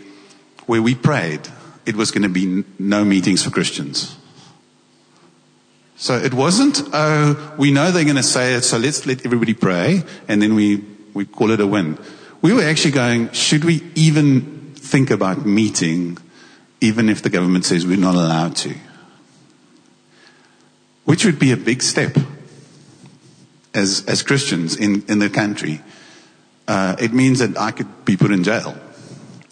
where 0.65 0.81
we 0.81 0.95
prayed, 0.95 1.47
it 1.85 1.95
was 1.95 2.11
going 2.11 2.23
to 2.23 2.29
be 2.29 2.63
no 2.77 3.05
meetings 3.05 3.43
for 3.43 3.51
Christians. 3.51 4.17
So 5.95 6.17
it 6.17 6.33
wasn't, 6.33 6.81
oh, 6.93 7.55
we 7.57 7.71
know 7.71 7.91
they're 7.91 8.03
going 8.03 8.15
to 8.15 8.23
say 8.23 8.53
it, 8.53 8.63
so 8.63 8.77
let's 8.77 9.05
let 9.05 9.25
everybody 9.25 9.53
pray, 9.53 10.03
and 10.27 10.41
then 10.41 10.55
we, 10.55 10.83
we 11.13 11.25
call 11.25 11.51
it 11.51 11.59
a 11.59 11.67
win. 11.67 11.97
We 12.41 12.53
were 12.53 12.63
actually 12.63 12.91
going, 12.91 13.31
should 13.31 13.65
we 13.65 13.83
even 13.95 14.58
think 14.89 15.11
about 15.11 15.45
meeting, 15.45 16.17
even 16.81 17.09
if 17.09 17.21
the 17.21 17.29
government 17.29 17.65
says 17.65 17.85
we're 17.85 17.97
not 17.97 18.15
allowed 18.15 18.55
to? 18.57 18.75
Which 21.05 21.25
would 21.25 21.39
be 21.39 21.51
a 21.51 21.57
big 21.57 21.81
step 21.81 22.17
as, 23.73 24.03
as 24.07 24.23
Christians 24.23 24.75
in, 24.75 25.03
in 25.07 25.19
the 25.19 25.29
country. 25.29 25.81
Uh, 26.67 26.95
it 26.99 27.13
means 27.13 27.39
that 27.39 27.57
I 27.57 27.71
could 27.71 28.05
be 28.05 28.17
put 28.17 28.31
in 28.31 28.43
jail. 28.43 28.77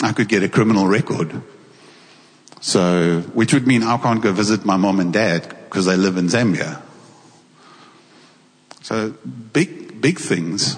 I 0.02 0.14
could 0.14 0.28
get 0.28 0.44
a 0.44 0.50
criminal 0.50 0.88
record. 0.88 1.42
So, 2.62 3.22
which 3.34 3.54
would 3.54 3.68
mean 3.68 3.84
I 3.84 3.98
can't 3.98 4.22
go 4.22 4.32
visit 4.32 4.66
my 4.66 4.78
mom 4.78 5.00
and 5.00 5.14
dad 5.14 5.48
because 5.66 5.86
they 5.86 5.96
live 5.96 6.18
in 6.18 6.28
Zambia. 6.28 6.82
So 8.82 9.12
big, 9.54 10.02
big 10.02 10.20
things. 10.20 10.78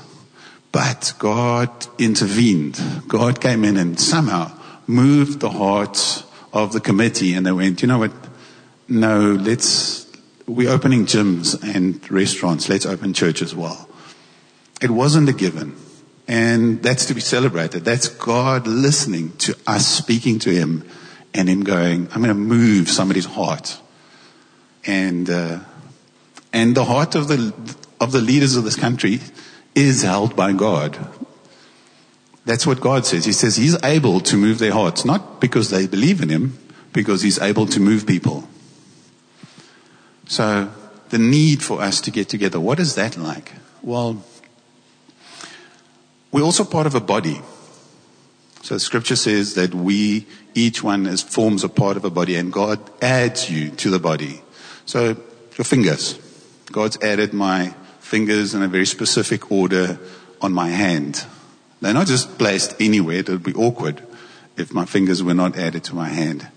But 0.71 1.13
God 1.17 1.69
intervened. 1.97 2.79
God 3.07 3.41
came 3.41 3.63
in 3.63 3.77
and 3.77 3.99
somehow 3.99 4.51
moved 4.87 5.39
the 5.39 5.49
hearts 5.49 6.23
of 6.53 6.73
the 6.73 6.79
committee 6.79 7.33
and 7.33 7.45
they 7.45 7.51
went, 7.51 7.81
you 7.81 7.87
know 7.87 7.99
what? 7.99 8.11
No, 8.87 9.31
let's, 9.33 10.07
we're 10.47 10.69
opening 10.69 11.05
gyms 11.05 11.61
and 11.63 12.09
restaurants. 12.11 12.69
Let's 12.69 12.85
open 12.85 13.13
church 13.13 13.41
as 13.41 13.55
well. 13.55 13.89
It 14.81 14.91
wasn't 14.91 15.29
a 15.29 15.33
given. 15.33 15.75
And 16.27 16.81
that's 16.83 17.05
to 17.05 17.15
be 17.15 17.21
celebrated. 17.21 17.83
That's 17.83 18.07
God 18.07 18.67
listening 18.67 19.35
to 19.39 19.55
us 19.65 19.87
speaking 19.87 20.37
to 20.39 20.51
Him 20.51 20.87
and 21.33 21.49
Him 21.49 21.63
going, 21.63 22.07
I'm 22.11 22.21
going 22.21 22.27
to 22.27 22.33
move 22.33 22.89
somebody's 22.89 23.25
heart 23.25 23.79
and 24.85 25.29
uh, 25.29 25.59
and 26.53 26.75
the 26.75 26.85
heart 26.85 27.15
of 27.15 27.27
the 27.27 27.53
of 27.99 28.11
the 28.11 28.21
leaders 28.21 28.55
of 28.55 28.63
this 28.63 28.75
country 28.75 29.19
is 29.75 30.03
held 30.03 30.35
by 30.35 30.53
God. 30.53 30.97
That's 32.45 32.65
what 32.65 32.81
God 32.81 33.05
says. 33.05 33.25
He 33.25 33.31
says 33.31 33.55
He's 33.55 33.81
able 33.83 34.19
to 34.21 34.37
move 34.37 34.59
their 34.59 34.73
hearts, 34.73 35.05
not 35.05 35.39
because 35.39 35.69
they 35.69 35.87
believe 35.87 36.21
in 36.21 36.29
Him, 36.29 36.57
because 36.93 37.21
He's 37.21 37.39
able 37.39 37.67
to 37.67 37.79
move 37.79 38.07
people. 38.07 38.47
So 40.27 40.71
the 41.09 41.19
need 41.19 41.63
for 41.63 41.81
us 41.81 42.01
to 42.01 42.11
get 42.11 42.29
together, 42.29 42.59
what 42.59 42.79
is 42.79 42.95
that 42.95 43.17
like? 43.17 43.53
Well, 43.81 44.23
we're 46.31 46.43
also 46.43 46.63
part 46.63 46.85
of 46.87 46.95
a 46.95 46.99
body. 46.99 47.41
So 48.61 48.77
scripture 48.77 49.15
says 49.15 49.55
that 49.55 49.73
we, 49.73 50.27
each 50.53 50.83
one 50.83 51.07
is, 51.07 51.23
forms 51.23 51.63
a 51.63 51.69
part 51.69 51.97
of 51.97 52.05
a 52.05 52.09
body 52.09 52.35
and 52.35 52.53
God 52.53 52.79
adds 53.01 53.49
you 53.49 53.71
to 53.71 53.89
the 53.89 53.99
body. 53.99 54.41
So 54.85 55.17
your 55.57 55.65
fingers. 55.65 56.19
God's 56.71 56.97
added 57.01 57.33
my 57.33 57.73
fingers 58.09 58.55
in 58.55 58.63
a 58.63 58.67
very 58.67 58.87
specific 58.87 59.51
order 59.51 59.99
on 60.41 60.51
my 60.51 60.67
hand. 60.67 61.23
They're 61.79 61.93
not 61.93 62.07
just 62.07 62.39
placed 62.39 62.75
anywhere. 62.81 63.17
It 63.17 63.29
would 63.29 63.43
be 63.43 63.53
awkward 63.53 64.01
if 64.57 64.73
my 64.73 64.85
fingers 64.85 65.21
were 65.21 65.35
not 65.35 65.55
added 65.55 65.83
to 65.85 65.95
my 65.95 66.09
hand. 66.09 66.47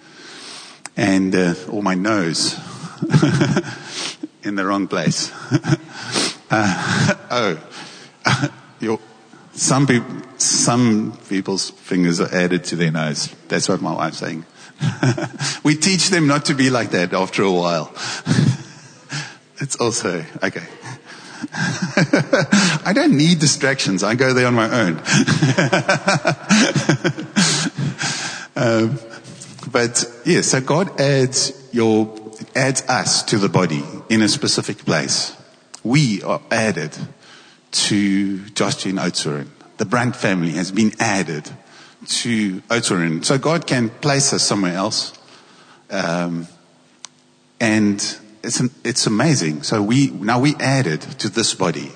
And, 0.96 1.34
uh, 1.34 1.54
or 1.70 1.82
my 1.82 1.94
nose 1.94 2.54
in 4.42 4.54
the 4.54 4.64
wrong 4.64 4.88
place. 4.88 5.30
uh, 6.50 7.14
oh, 7.30 7.60
your, 8.80 8.98
some 9.52 10.24
some 10.38 11.18
people's 11.28 11.68
fingers 11.70 12.18
are 12.20 12.34
added 12.34 12.64
to 12.64 12.76
their 12.76 12.90
nose. 12.90 13.28
That's 13.48 13.68
what 13.68 13.82
my 13.82 13.92
wife's 13.92 14.18
saying. 14.18 14.46
we 15.62 15.76
teach 15.76 16.08
them 16.08 16.26
not 16.26 16.46
to 16.46 16.54
be 16.54 16.70
like 16.70 16.90
that 16.90 17.12
after 17.12 17.42
a 17.42 17.52
while. 17.52 17.92
it's 19.60 19.76
also, 19.76 20.24
okay. 20.42 20.66
I 22.84 22.92
don't 22.94 23.16
need 23.16 23.38
distractions. 23.38 24.02
I 24.02 24.14
go 24.14 24.32
there 24.32 24.46
on 24.46 24.54
my 24.54 24.80
own. 24.80 24.96
um, 28.56 28.98
but 29.70 30.04
yeah, 30.24 30.42
so 30.42 30.60
God 30.60 31.00
adds 31.00 31.52
your, 31.72 32.14
adds 32.54 32.82
us 32.82 33.22
to 33.24 33.38
the 33.38 33.48
body 33.48 33.82
in 34.08 34.22
a 34.22 34.28
specific 34.28 34.78
place. 34.78 35.36
We 35.82 36.22
are 36.22 36.40
added 36.50 36.96
to 37.72 38.38
Joshua 38.50 38.92
Oudtshoorn. 38.92 39.48
The 39.78 39.86
Brand 39.86 40.14
family 40.14 40.52
has 40.52 40.70
been 40.70 40.92
added 41.00 41.50
to 42.06 42.60
Oudtshoorn. 42.62 43.24
So 43.24 43.38
God 43.38 43.66
can 43.66 43.88
place 43.88 44.32
us 44.32 44.42
somewhere 44.42 44.74
else. 44.74 45.12
Um, 45.90 46.46
and 47.60 48.18
it's, 48.42 48.60
it's 48.84 49.06
amazing. 49.06 49.62
So 49.62 49.82
we, 49.82 50.10
now 50.10 50.40
we 50.40 50.54
added 50.56 51.00
to 51.20 51.28
this 51.28 51.54
body. 51.54 51.92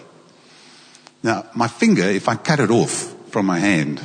Now, 1.23 1.47
my 1.55 1.69
finger, 1.69 2.05
if 2.05 2.29
I 2.29 2.37
cut 2.37 2.61
it 2.61 2.71
off 2.71 3.15
from 3.31 3.47
my 3.47 3.59
hand, 3.59 4.01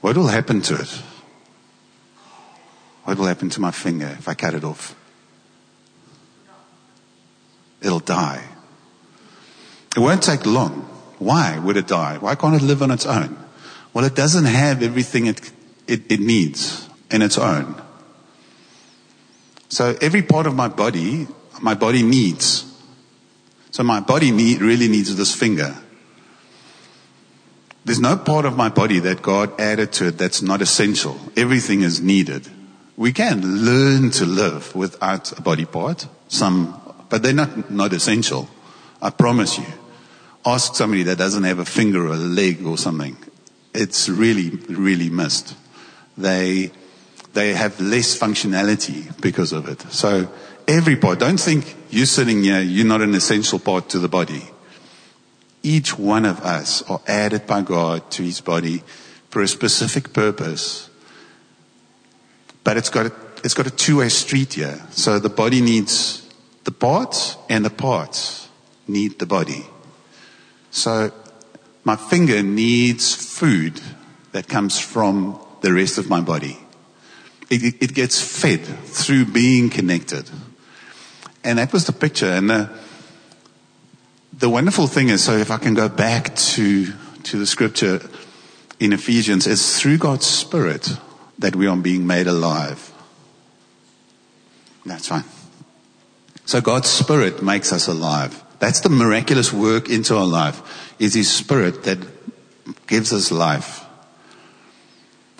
what 0.00 0.16
will 0.16 0.28
happen 0.28 0.60
to 0.62 0.74
it? 0.74 1.02
What 3.04 3.18
will 3.18 3.26
happen 3.26 3.50
to 3.50 3.60
my 3.60 3.70
finger 3.70 4.06
if 4.18 4.28
I 4.28 4.34
cut 4.34 4.54
it 4.54 4.64
off? 4.64 4.94
It'll 7.80 8.00
die. 8.00 8.44
It 9.96 10.00
won't 10.00 10.22
take 10.22 10.44
long. 10.44 10.82
Why 11.18 11.58
would 11.58 11.76
it 11.76 11.86
die? 11.86 12.18
Why 12.18 12.34
can't 12.34 12.54
it 12.54 12.62
live 12.62 12.82
on 12.82 12.90
its 12.90 13.06
own? 13.06 13.36
Well, 13.92 14.04
it 14.04 14.14
doesn't 14.14 14.44
have 14.44 14.82
everything 14.82 15.26
it, 15.26 15.50
it, 15.86 16.12
it 16.12 16.20
needs 16.20 16.88
in 17.10 17.22
its 17.22 17.38
own. 17.38 17.80
So 19.68 19.96
every 20.00 20.22
part 20.22 20.46
of 20.46 20.54
my 20.54 20.68
body, 20.68 21.26
my 21.60 21.74
body 21.74 22.02
needs. 22.02 22.64
So 23.70 23.82
my 23.82 24.00
body 24.00 24.30
need, 24.30 24.60
really 24.60 24.88
needs 24.88 25.14
this 25.16 25.34
finger. 25.34 25.76
There's 27.84 28.00
no 28.00 28.16
part 28.16 28.46
of 28.46 28.56
my 28.56 28.68
body 28.68 28.98
that 29.00 29.22
God 29.22 29.60
added 29.60 29.92
to 29.92 30.08
it 30.08 30.18
that's 30.18 30.42
not 30.42 30.60
essential. 30.60 31.20
Everything 31.36 31.82
is 31.82 32.00
needed. 32.00 32.48
We 32.96 33.12
can 33.12 33.64
learn 33.64 34.10
to 34.12 34.24
live 34.24 34.74
without 34.74 35.38
a 35.38 35.42
body 35.42 35.66
part, 35.66 36.08
some, 36.28 36.80
but 37.08 37.22
they're 37.22 37.32
not, 37.32 37.70
not 37.70 37.92
essential. 37.92 38.48
I 39.00 39.10
promise 39.10 39.58
you. 39.58 39.66
Ask 40.44 40.74
somebody 40.74 41.02
that 41.04 41.18
doesn't 41.18 41.44
have 41.44 41.58
a 41.58 41.64
finger 41.64 42.06
or 42.06 42.14
a 42.14 42.16
leg 42.16 42.64
or 42.64 42.78
something. 42.78 43.16
It's 43.74 44.08
really, 44.08 44.50
really 44.68 45.10
missed. 45.10 45.54
They, 46.16 46.72
they 47.34 47.52
have 47.52 47.78
less 47.80 48.18
functionality 48.18 49.20
because 49.20 49.52
of 49.52 49.68
it. 49.68 49.82
So 49.92 50.28
every 50.68 50.96
part, 50.96 51.18
don't 51.18 51.40
think 51.40 51.76
you're 51.90 52.06
sitting 52.06 52.42
here, 52.42 52.60
you're 52.60 52.86
not 52.86 53.02
an 53.02 53.14
essential 53.14 53.58
part 53.58 53.88
to 53.90 53.98
the 53.98 54.08
body. 54.08 54.42
Each 55.62 55.98
one 55.98 56.24
of 56.24 56.40
us 56.40 56.82
are 56.90 57.00
added 57.06 57.46
by 57.46 57.62
God 57.62 58.10
to 58.12 58.22
his 58.22 58.40
body 58.40 58.82
for 59.30 59.42
a 59.42 59.48
specific 59.48 60.12
purpose. 60.12 60.88
But 62.64 62.76
it's 62.76 62.90
got 62.90 63.06
a, 63.06 63.12
it's 63.44 63.54
got 63.54 63.66
a 63.66 63.70
two-way 63.70 64.08
street 64.08 64.54
here. 64.54 64.80
So 64.90 65.18
the 65.18 65.28
body 65.28 65.60
needs 65.60 66.28
the 66.64 66.72
parts 66.72 67.36
and 67.48 67.64
the 67.64 67.70
parts 67.70 68.48
need 68.88 69.18
the 69.18 69.26
body. 69.26 69.66
So 70.70 71.12
my 71.84 71.96
finger 71.96 72.42
needs 72.42 73.14
food 73.14 73.80
that 74.32 74.48
comes 74.48 74.78
from 74.78 75.40
the 75.60 75.72
rest 75.72 75.98
of 75.98 76.10
my 76.10 76.20
body. 76.20 76.58
It, 77.48 77.80
it, 77.80 77.94
gets 77.94 78.20
fed 78.20 78.64
through 78.64 79.26
being 79.26 79.70
connected. 79.70 80.28
And 81.46 81.60
that 81.60 81.72
was 81.72 81.86
the 81.86 81.92
picture. 81.92 82.26
And 82.26 82.50
the, 82.50 82.68
the 84.32 84.50
wonderful 84.50 84.88
thing 84.88 85.10
is, 85.10 85.22
so 85.22 85.36
if 85.36 85.52
I 85.52 85.58
can 85.58 85.74
go 85.74 85.88
back 85.88 86.34
to, 86.34 86.92
to 87.22 87.38
the 87.38 87.46
scripture 87.46 88.00
in 88.80 88.92
Ephesians, 88.92 89.46
it's 89.46 89.80
through 89.80 89.98
God's 89.98 90.26
Spirit 90.26 90.98
that 91.38 91.54
we 91.54 91.68
are 91.68 91.76
being 91.76 92.04
made 92.04 92.26
alive. 92.26 92.92
That's 94.84 95.06
fine. 95.06 95.22
So 96.46 96.60
God's 96.60 96.88
Spirit 96.88 97.44
makes 97.44 97.72
us 97.72 97.86
alive. 97.86 98.42
That's 98.58 98.80
the 98.80 98.88
miraculous 98.88 99.52
work 99.52 99.88
into 99.88 100.16
our 100.16 100.26
life, 100.26 100.96
is 100.98 101.14
His 101.14 101.30
Spirit 101.30 101.84
that 101.84 101.98
gives 102.88 103.12
us 103.12 103.30
life. 103.30 103.84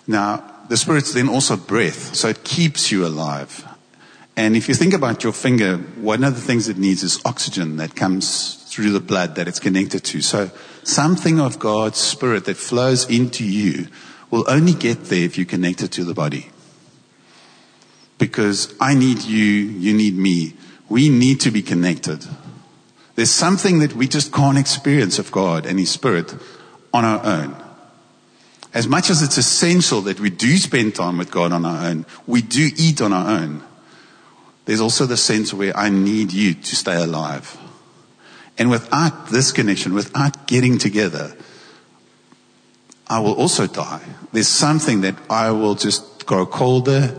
Now, 0.06 0.44
the 0.68 0.76
Spirit's 0.76 1.14
then 1.14 1.28
also 1.28 1.56
breath, 1.56 2.14
so 2.14 2.28
it 2.28 2.44
keeps 2.44 2.92
you 2.92 3.04
alive. 3.04 3.65
And 4.36 4.54
if 4.54 4.68
you 4.68 4.74
think 4.74 4.92
about 4.92 5.24
your 5.24 5.32
finger, 5.32 5.78
one 5.78 6.22
of 6.22 6.34
the 6.34 6.42
things 6.42 6.68
it 6.68 6.76
needs 6.76 7.02
is 7.02 7.20
oxygen 7.24 7.78
that 7.78 7.96
comes 7.96 8.62
through 8.68 8.92
the 8.92 9.00
blood 9.00 9.36
that 9.36 9.48
it's 9.48 9.58
connected 9.58 10.04
to. 10.04 10.20
So 10.20 10.50
something 10.82 11.40
of 11.40 11.58
God's 11.58 11.98
Spirit 11.98 12.44
that 12.44 12.58
flows 12.58 13.08
into 13.08 13.44
you 13.44 13.88
will 14.30 14.44
only 14.46 14.74
get 14.74 15.04
there 15.04 15.24
if 15.24 15.38
you 15.38 15.46
connect 15.46 15.82
it 15.82 15.92
to 15.92 16.04
the 16.04 16.12
body. 16.12 16.50
Because 18.18 18.74
I 18.78 18.94
need 18.94 19.22
you, 19.22 19.42
you 19.42 19.94
need 19.94 20.16
me. 20.16 20.54
We 20.88 21.08
need 21.08 21.40
to 21.40 21.50
be 21.50 21.62
connected. 21.62 22.26
There's 23.14 23.30
something 23.30 23.78
that 23.78 23.94
we 23.94 24.06
just 24.06 24.32
can't 24.32 24.58
experience 24.58 25.18
of 25.18 25.32
God 25.32 25.64
and 25.64 25.78
His 25.78 25.90
Spirit 25.90 26.34
on 26.92 27.04
our 27.04 27.24
own. 27.24 27.56
As 28.74 28.86
much 28.86 29.08
as 29.08 29.22
it's 29.22 29.38
essential 29.38 30.02
that 30.02 30.20
we 30.20 30.28
do 30.28 30.58
spend 30.58 30.94
time 30.94 31.16
with 31.16 31.30
God 31.30 31.52
on 31.52 31.64
our 31.64 31.86
own, 31.86 32.04
we 32.26 32.42
do 32.42 32.68
eat 32.76 33.00
on 33.00 33.14
our 33.14 33.40
own. 33.40 33.62
There's 34.66 34.80
also 34.80 35.06
the 35.06 35.16
sense 35.16 35.54
where 35.54 35.74
I 35.76 35.88
need 35.88 36.32
you 36.32 36.54
to 36.54 36.76
stay 36.76 37.02
alive. 37.02 37.56
And 38.58 38.68
without 38.70 39.28
this 39.28 39.52
connection, 39.52 39.94
without 39.94 40.46
getting 40.46 40.78
together, 40.78 41.34
I 43.08 43.20
will 43.20 43.34
also 43.34 43.66
die. 43.66 44.02
There's 44.32 44.48
something 44.48 45.02
that 45.02 45.14
I 45.30 45.52
will 45.52 45.76
just 45.76 46.26
grow 46.26 46.46
colder 46.46 47.16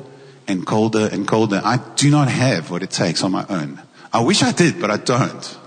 and 0.47 0.65
colder 0.65 1.09
and 1.11 1.27
colder. 1.27 1.61
I 1.63 1.77
do 1.95 2.09
not 2.09 2.27
have 2.27 2.69
what 2.69 2.83
it 2.83 2.91
takes 2.91 3.23
on 3.23 3.31
my 3.31 3.45
own. 3.49 3.81
I 4.11 4.21
wish 4.21 4.43
I 4.43 4.51
did, 4.51 4.81
but 4.81 4.91
I 4.91 4.97
don't. 4.97 5.57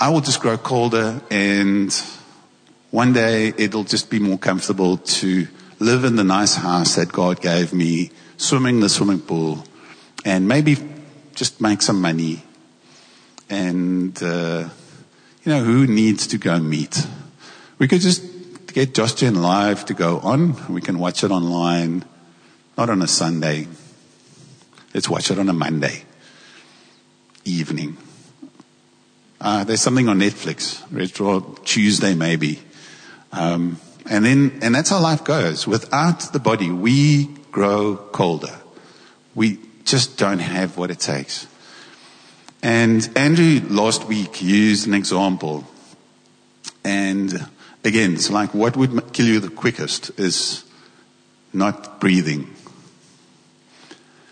I 0.00 0.10
will 0.10 0.20
just 0.20 0.40
grow 0.40 0.58
colder 0.58 1.20
and 1.30 1.94
one 2.90 3.12
day 3.12 3.54
it'll 3.56 3.84
just 3.84 4.10
be 4.10 4.18
more 4.18 4.36
comfortable 4.36 4.98
to 4.98 5.46
live 5.78 6.04
in 6.04 6.16
the 6.16 6.24
nice 6.24 6.56
house 6.56 6.96
that 6.96 7.10
God 7.10 7.40
gave 7.40 7.72
me, 7.72 8.10
swimming 8.42 8.80
the 8.80 8.88
swimming 8.88 9.20
pool, 9.20 9.64
and 10.24 10.48
maybe 10.48 10.76
just 11.34 11.60
make 11.60 11.80
some 11.80 12.00
money. 12.00 12.42
And, 13.48 14.20
uh, 14.22 14.68
you 15.44 15.52
know, 15.52 15.62
who 15.62 15.86
needs 15.86 16.26
to 16.28 16.38
go 16.38 16.58
meet? 16.58 17.06
We 17.78 17.86
could 17.86 18.00
just 18.00 18.22
get 18.72 18.94
Josh 18.94 19.14
Gen 19.14 19.36
Live 19.36 19.84
to 19.86 19.94
go 19.94 20.18
on. 20.20 20.72
We 20.72 20.80
can 20.80 20.98
watch 20.98 21.22
it 21.22 21.30
online, 21.30 22.04
not 22.76 22.90
on 22.90 23.00
a 23.00 23.06
Sunday. 23.06 23.68
Let's 24.92 25.08
watch 25.08 25.30
it 25.30 25.38
on 25.38 25.48
a 25.48 25.52
Monday 25.52 26.04
evening. 27.44 27.96
Uh, 29.40 29.64
there's 29.64 29.80
something 29.80 30.08
on 30.08 30.20
Netflix, 30.20 30.82
Retro 30.90 31.40
Tuesday 31.64 32.14
maybe. 32.14 32.60
Um, 33.32 33.78
and 34.08 34.24
then, 34.24 34.58
and 34.62 34.74
that's 34.74 34.90
how 34.90 35.00
life 35.00 35.24
goes. 35.24 35.66
Without 35.66 36.32
the 36.32 36.38
body, 36.38 36.70
we 36.70 37.28
grow 37.52 37.96
colder. 37.96 38.58
We 39.34 39.58
just 39.84 40.18
don't 40.18 40.40
have 40.40 40.76
what 40.76 40.90
it 40.90 40.98
takes. 40.98 41.46
And 42.62 43.08
Andrew 43.16 43.60
last 43.68 44.08
week 44.08 44.42
used 44.42 44.86
an 44.86 44.94
example. 44.94 45.64
And 46.84 47.46
again, 47.84 48.14
it's 48.14 48.30
like 48.30 48.54
what 48.54 48.76
would 48.76 49.12
kill 49.12 49.26
you 49.26 49.40
the 49.40 49.50
quickest 49.50 50.18
is 50.18 50.64
not 51.52 52.00
breathing. 52.00 52.50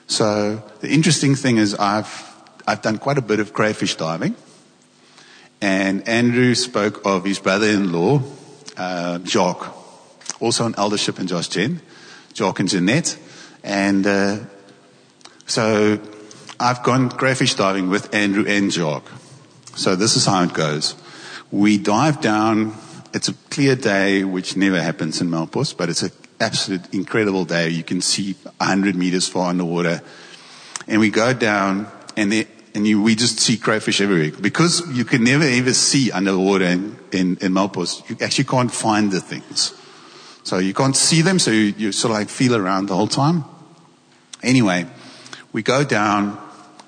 So 0.07 0.63
the 0.81 0.91
interesting 0.91 1.35
thing 1.35 1.59
is 1.59 1.75
I've, 1.75 2.27
I've 2.67 2.83
done 2.83 2.99
quite 2.99 3.19
a 3.19 3.23
bit 3.23 3.39
of 3.39 3.53
crayfish 3.53 3.97
diving. 3.97 4.35
And 5.61 6.09
Andrew 6.09 6.55
spoke 6.55 7.05
of 7.05 7.25
his 7.25 7.39
brother-in-law 7.39 8.23
uh, 8.77 9.19
Jock, 9.19 9.77
also 10.41 10.65
an 10.65 10.75
eldership 10.79 11.21
in 11.21 11.27
Josh 11.27 11.49
Gen, 11.49 11.83
Jock 12.33 12.61
and 12.61 12.69
Jeanette. 12.69 13.19
And 13.62 14.07
uh, 14.07 14.38
so 15.47 16.01
I've 16.59 16.83
gone 16.83 17.11
crayfish 17.11 17.55
diving 17.55 17.90
with 17.90 18.14
Andrew 18.14 18.45
and 18.47 18.71
Jock. 18.71 19.11
So 19.77 19.97
this 19.97 20.16
is 20.16 20.27
how 20.27 20.43
it 20.45 20.53
goes. 20.53 20.95
We 21.51 21.79
dive 21.79 22.21
down. 22.21 22.75
It's 23.12 23.29
a 23.29 23.35
clear 23.51 23.77
day, 23.77 24.25
which 24.25 24.57
never 24.57 24.81
happens 24.81 25.21
in 25.21 25.29
Melkbos, 25.29 25.77
but 25.77 25.88
it's 25.88 26.03
an 26.03 26.12
absolute 26.38 26.93
incredible 26.95 27.45
day. 27.45 27.69
You 27.69 27.83
can 27.83 28.01
see 28.01 28.35
100 28.59 28.95
meters 28.95 29.27
far 29.29 29.51
underwater. 29.51 30.01
And 30.87 31.01
we 31.01 31.11
go 31.11 31.33
down, 31.33 31.88
and 32.16 32.47
and 32.75 32.87
you, 32.87 33.03
we 33.03 33.14
just 33.14 33.40
see 33.40 33.57
crayfish 33.57 34.01
everywhere. 34.01 34.33
Because 34.40 34.87
you 34.93 35.05
can 35.05 35.25
never 35.25 35.45
ever 35.45 35.73
see 35.73 36.12
underwater 36.12 36.66
in, 36.66 36.97
in, 37.12 37.37
in 37.38 37.55
you 37.55 38.16
actually 38.21 38.45
can't 38.45 38.73
find 38.73 39.11
the 39.11 39.21
things. 39.21 39.75
So 40.42 40.59
you 40.59 40.74
can't 40.74 40.96
see 40.96 41.22
them, 41.22 41.38
so 41.38 41.50
you, 41.50 41.74
you 41.76 41.92
sort 41.92 42.12
of 42.12 42.18
like 42.18 42.29
feel 42.29 42.57
around 42.57 42.87
the 42.87 42.96
whole 42.96 43.07
time. 43.07 43.44
Anyway, 44.42 44.87
we 45.53 45.62
go 45.62 45.85
down 45.85 46.38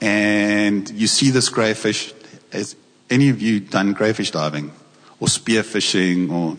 and 0.01 0.89
you 0.91 1.07
see 1.07 1.31
this 1.31 1.49
crayfish. 1.49 2.13
Has 2.51 2.77
any 3.11 3.29
of 3.29 3.43
you 3.43 3.61
done 3.61 3.95
crayfish 3.95 4.31
diving 4.31 4.73
or 5.21 5.29
spear 5.29 5.63
fishing 5.63 6.31
or 6.31 6.57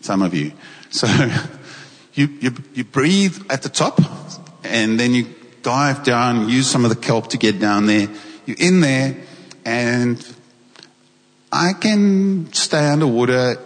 some 0.00 0.22
of 0.22 0.34
you? 0.34 0.52
So 0.90 1.06
you, 2.14 2.28
you, 2.40 2.54
you 2.74 2.84
breathe 2.84 3.38
at 3.50 3.62
the 3.62 3.68
top 3.68 4.00
and 4.62 5.00
then 5.00 5.14
you 5.14 5.26
dive 5.62 6.04
down, 6.04 6.48
use 6.48 6.70
some 6.70 6.84
of 6.84 6.90
the 6.90 7.00
kelp 7.00 7.28
to 7.28 7.38
get 7.38 7.58
down 7.58 7.86
there. 7.86 8.08
You're 8.46 8.58
in 8.58 8.80
there 8.80 9.16
and 9.64 10.24
I 11.50 11.72
can 11.72 12.52
stay 12.52 12.88
underwater 12.88 13.58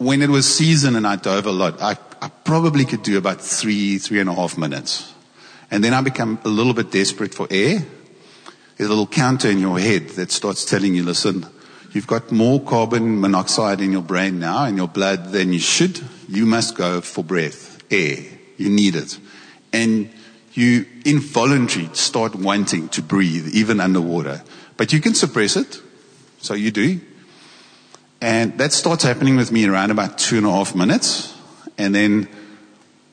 when 0.00 0.22
it 0.22 0.30
was 0.30 0.52
season 0.52 0.96
and 0.96 1.06
I 1.06 1.16
dove 1.16 1.44
a 1.44 1.52
lot. 1.52 1.82
I, 1.82 1.94
I 2.22 2.28
probably 2.28 2.86
could 2.86 3.02
do 3.02 3.18
about 3.18 3.38
three, 3.38 3.98
three 3.98 4.18
and 4.18 4.30
a 4.30 4.34
half 4.34 4.56
minutes. 4.56 5.12
And 5.70 5.84
then 5.84 5.92
I 5.92 6.00
become 6.00 6.40
a 6.42 6.48
little 6.48 6.72
bit 6.72 6.90
desperate 6.90 7.34
for 7.34 7.46
air. 7.50 7.84
There's 8.78 8.88
a 8.88 8.88
little 8.88 9.06
counter 9.06 9.50
in 9.50 9.58
your 9.58 9.78
head 9.78 10.08
that 10.10 10.32
starts 10.32 10.64
telling 10.64 10.94
you, 10.94 11.02
listen, 11.02 11.44
you've 11.92 12.06
got 12.06 12.32
more 12.32 12.62
carbon 12.62 13.20
monoxide 13.20 13.82
in 13.82 13.92
your 13.92 14.00
brain 14.00 14.40
now, 14.40 14.64
in 14.64 14.78
your 14.78 14.88
blood 14.88 15.32
than 15.32 15.52
you 15.52 15.58
should. 15.58 16.00
You 16.30 16.46
must 16.46 16.76
go 16.76 17.02
for 17.02 17.22
breath, 17.22 17.82
air. 17.92 18.24
You 18.56 18.70
need 18.70 18.96
it. 18.96 19.18
And 19.70 20.08
you 20.54 20.86
involuntarily 21.04 21.94
start 21.94 22.34
wanting 22.34 22.88
to 22.88 23.02
breathe, 23.02 23.48
even 23.48 23.80
underwater. 23.80 24.42
But 24.78 24.94
you 24.94 25.02
can 25.02 25.12
suppress 25.12 25.56
it. 25.56 25.78
So 26.38 26.54
you 26.54 26.70
do. 26.70 27.00
And 28.20 28.58
that 28.58 28.72
starts 28.72 29.02
happening 29.02 29.36
with 29.36 29.50
me 29.50 29.66
around 29.66 29.90
about 29.90 30.18
two 30.18 30.36
and 30.36 30.46
a 30.46 30.50
half 30.50 30.74
minutes. 30.74 31.36
And 31.78 31.94
then 31.94 32.28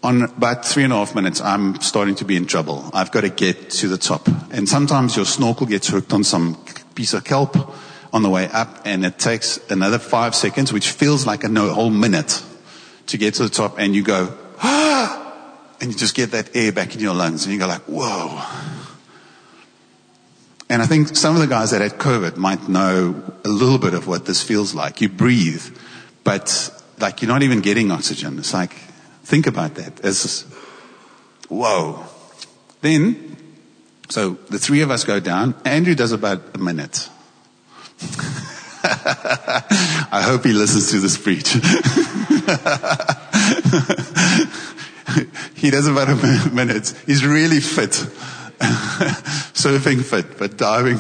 on 0.04 0.24
about 0.24 0.65
three 0.65 0.84
and 0.84 0.91
a 0.91 0.98
half 0.98 1.15
minutes, 1.15 1.39
I'm 1.41 1.80
starting 1.80 2.15
to 2.15 2.26
be 2.26 2.36
in 2.36 2.46
trouble. 2.46 2.89
I've 2.93 3.12
got 3.12 3.22
to 3.22 3.30
get 3.30 3.70
to 3.72 3.88
the 3.88 3.98
top. 3.98 4.28
And 4.52 4.67
sometimes 4.67 5.15
your 5.15 5.26
snorkel 5.26 5.65
gets 5.65 5.88
hooked 5.88 6.13
on 6.13 6.24
some 6.24 6.58
piece 6.96 7.13
of 7.13 7.24
kelp 7.24 7.56
on 8.13 8.24
the 8.24 8.30
way 8.30 8.48
up 8.50 8.82
and 8.86 9.06
it 9.06 9.20
takes 9.20 9.60
another 9.70 10.00
five 10.00 10.36
seconds, 10.36 10.74
which 10.74 10.91
feels 10.91 11.26
like 11.26 11.43
a 11.43 11.50
whole 11.50 11.89
minute 11.89 12.43
to 13.08 13.17
get 13.17 13.36
to 13.36 13.43
the 13.43 13.50
top 13.50 13.80
and 13.80 13.96
you 13.96 14.04
go, 14.04 14.34
ah! 14.60 15.34
and 15.80 15.91
you 15.91 15.98
just 15.98 16.15
get 16.15 16.32
that 16.32 16.56
air 16.56 16.72
back 16.72 16.96
in 16.96 17.02
your 17.02 17.13
lungs 17.13 17.46
and 17.46 17.54
you 17.54 17.60
go 17.60 17.67
like, 17.67 17.82
whoa. 17.82 18.41
And 20.69 20.82
I 20.82 20.86
think 20.86 21.15
some 21.15 21.36
of 21.36 21.41
the 21.41 21.47
guys 21.47 21.71
that 21.71 21.82
had 21.82 21.93
COVID 21.93 22.36
might 22.36 22.67
know 22.67 23.23
a 23.45 23.49
little 23.49 23.77
bit 23.77 23.93
of 23.93 24.08
what 24.08 24.25
this 24.25 24.43
feels 24.43 24.73
like. 24.75 24.99
You 24.99 25.08
breathe, 25.08 25.63
but 26.23 26.69
like 26.99 27.21
you're 27.21 27.30
not 27.30 27.43
even 27.43 27.62
getting 27.62 27.89
oxygen. 27.91 28.38
It's 28.38 28.53
like, 28.53 28.73
think 29.23 29.47
about 29.47 29.75
that. 29.75 30.01
It's 30.03 30.43
whoa. 31.47 32.03
Then, 32.82 33.38
so 34.10 34.32
the 34.49 34.60
three 34.60 34.82
of 34.82 34.91
us 34.91 35.06
go 35.06 35.21
down. 35.21 35.56
Andrew 35.63 35.95
does 35.95 36.12
about 36.12 36.41
a 36.53 36.58
minute. 36.58 37.10
I 38.84 40.21
hope 40.23 40.43
he 40.43 40.53
listens 40.53 40.91
to 40.91 40.99
this 40.99 41.17
preach. 41.17 41.49
he 45.56 45.71
does 45.71 45.88
about 45.88 46.10
a 46.10 46.49
minute. 46.53 46.93
He's 47.06 47.25
really 47.25 47.60
fit. 47.60 48.06
Surfing 49.58 50.04
fit, 50.04 50.38
but 50.38 50.56
diving. 50.56 51.00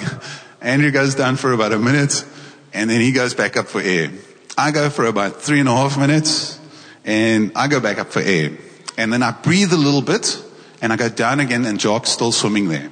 Andrew 0.61 0.89
goes 0.89 1.13
down 1.13 1.35
for 1.35 1.53
about 1.53 1.73
a 1.73 1.77
minute 1.77 2.25
and 2.73 2.89
then 2.89 3.01
he 3.01 3.11
goes 3.11 3.35
back 3.35 3.55
up 3.55 3.67
for 3.67 3.79
air. 3.79 4.11
I 4.57 4.71
go 4.71 4.89
for 4.89 5.05
about 5.05 5.43
three 5.43 5.59
and 5.59 5.69
a 5.69 5.75
half 5.75 5.95
minutes 5.99 6.59
and 7.05 7.51
I 7.55 7.67
go 7.67 7.79
back 7.79 7.99
up 7.99 8.11
for 8.11 8.19
air. 8.19 8.57
And 8.97 9.13
then 9.13 9.21
I 9.21 9.29
breathe 9.29 9.71
a 9.73 9.77
little 9.77 10.01
bit 10.01 10.43
and 10.81 10.91
I 10.91 10.95
go 10.95 11.07
down 11.07 11.39
again 11.39 11.65
and 11.65 11.79
Jock's 11.79 12.09
still 12.09 12.31
swimming 12.31 12.67
there. 12.67 12.91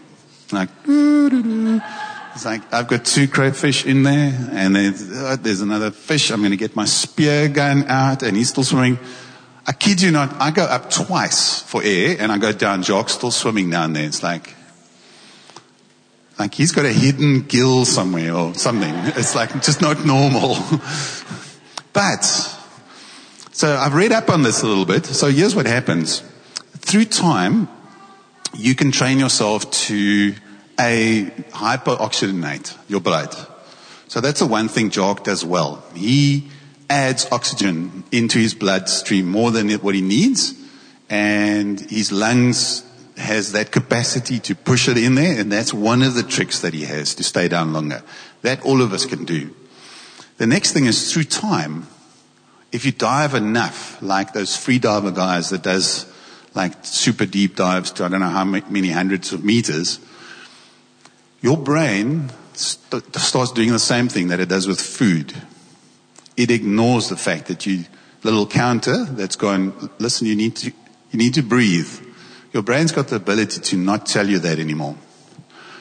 Like, 0.51 0.69
it's 0.85 2.45
like, 2.45 2.71
I've 2.71 2.87
got 2.87 3.03
two 3.03 3.27
crayfish 3.27 3.87
in 3.87 4.03
there 4.03 4.49
and 4.51 4.75
there's, 4.75 5.11
uh, 5.11 5.35
there's 5.41 5.61
another 5.61 5.89
fish. 5.89 6.29
I'm 6.29 6.41
going 6.41 6.51
to 6.51 6.57
get 6.57 6.75
my 6.75 6.85
spear 6.85 7.49
gun 7.49 7.85
out 7.87 8.21
and 8.21 8.37
he's 8.37 8.49
still 8.49 8.63
swimming. 8.63 8.99
I 9.65 9.71
kid 9.73 9.99
you 9.99 10.11
not, 10.11 10.31
I 10.39 10.51
go 10.51 10.63
up 10.63 10.91
twice 10.91 11.63
for 11.63 11.81
air 11.83 12.17
and 12.19 12.31
I 12.31 12.37
go 12.37 12.51
down, 12.51 12.83
Jock's 12.83 13.13
still 13.13 13.31
swimming 13.31 13.71
down 13.71 13.93
there. 13.93 14.05
It's 14.05 14.21
like, 14.21 14.53
like 16.37 16.53
he's 16.53 16.71
got 16.71 16.85
a 16.85 16.91
hidden 16.91 17.41
gill 17.41 17.85
somewhere 17.85 18.33
or 18.33 18.53
something. 18.55 18.93
It's 19.15 19.35
like 19.35 19.51
just 19.61 19.81
not 19.81 20.05
normal. 20.05 20.57
but, 21.93 22.23
so 23.51 23.75
I've 23.75 23.93
read 23.93 24.11
up 24.11 24.29
on 24.29 24.43
this 24.43 24.61
a 24.61 24.67
little 24.67 24.85
bit. 24.85 25.05
So 25.05 25.29
here's 25.29 25.55
what 25.55 25.65
happens. 25.65 26.21
Through 26.77 27.05
time, 27.05 27.69
you 28.53 28.75
can 28.75 28.91
train 28.91 29.19
yourself 29.19 29.69
to 29.71 30.35
a 30.79 31.25
hyperoxygenate 31.51 32.77
your 32.89 32.99
blood. 32.99 33.33
So 34.07 34.21
that's 34.21 34.39
the 34.39 34.45
one 34.45 34.67
thing 34.67 34.89
Jock 34.89 35.23
does 35.23 35.43
well. 35.43 35.83
He 35.95 36.49
adds 36.89 37.27
oxygen 37.31 38.03
into 38.11 38.39
his 38.39 38.53
bloodstream 38.53 39.27
more 39.27 39.51
than 39.51 39.69
what 39.75 39.95
he 39.95 40.01
needs, 40.01 40.53
and 41.09 41.79
his 41.79 42.11
lungs 42.11 42.83
has 43.17 43.51
that 43.53 43.71
capacity 43.71 44.39
to 44.39 44.55
push 44.55 44.87
it 44.87 44.97
in 44.97 45.15
there, 45.15 45.39
and 45.39 45.51
that's 45.51 45.73
one 45.73 46.01
of 46.01 46.15
the 46.15 46.23
tricks 46.23 46.59
that 46.59 46.73
he 46.73 46.83
has 46.83 47.15
to 47.15 47.23
stay 47.23 47.47
down 47.47 47.73
longer. 47.73 48.03
That 48.41 48.63
all 48.63 48.81
of 48.81 48.93
us 48.93 49.05
can 49.05 49.25
do. 49.25 49.55
The 50.37 50.47
next 50.47 50.73
thing 50.73 50.85
is 50.85 51.11
through 51.13 51.25
time, 51.25 51.87
if 52.71 52.85
you 52.85 52.91
dive 52.91 53.33
enough, 53.33 54.01
like 54.01 54.33
those 54.33 54.55
free 54.55 54.79
diver 54.79 55.11
guys 55.11 55.49
that 55.49 55.63
does 55.63 56.11
like 56.53 56.73
super 56.83 57.25
deep 57.25 57.55
dives 57.55 57.91
to 57.91 58.05
I 58.05 58.09
don't 58.09 58.19
know 58.19 58.29
how 58.29 58.43
many 58.43 58.89
hundreds 58.89 59.33
of 59.33 59.43
meters, 59.43 59.99
your 61.41 61.57
brain 61.57 62.31
st- 62.53 63.15
starts 63.15 63.51
doing 63.51 63.71
the 63.71 63.79
same 63.79 64.07
thing 64.07 64.27
that 64.29 64.39
it 64.39 64.49
does 64.49 64.67
with 64.67 64.79
food 64.79 65.33
it 66.37 66.51
ignores 66.51 67.09
the 67.09 67.17
fact 67.17 67.47
that 67.47 67.65
you, 67.65 67.85
little 68.23 68.47
counter 68.47 69.05
that's 69.05 69.35
going, 69.35 69.73
listen, 69.99 70.27
you 70.27 70.35
need 70.35 70.55
to, 70.57 70.71
you 71.11 71.17
need 71.17 71.33
to 71.35 71.41
breathe. 71.41 71.89
Your 72.55 72.63
brain's 72.63 72.93
got 72.93 73.09
the 73.09 73.17
ability 73.17 73.59
to 73.59 73.75
not 73.75 74.05
tell 74.05 74.29
you 74.29 74.39
that 74.39 74.59
anymore. 74.59 74.95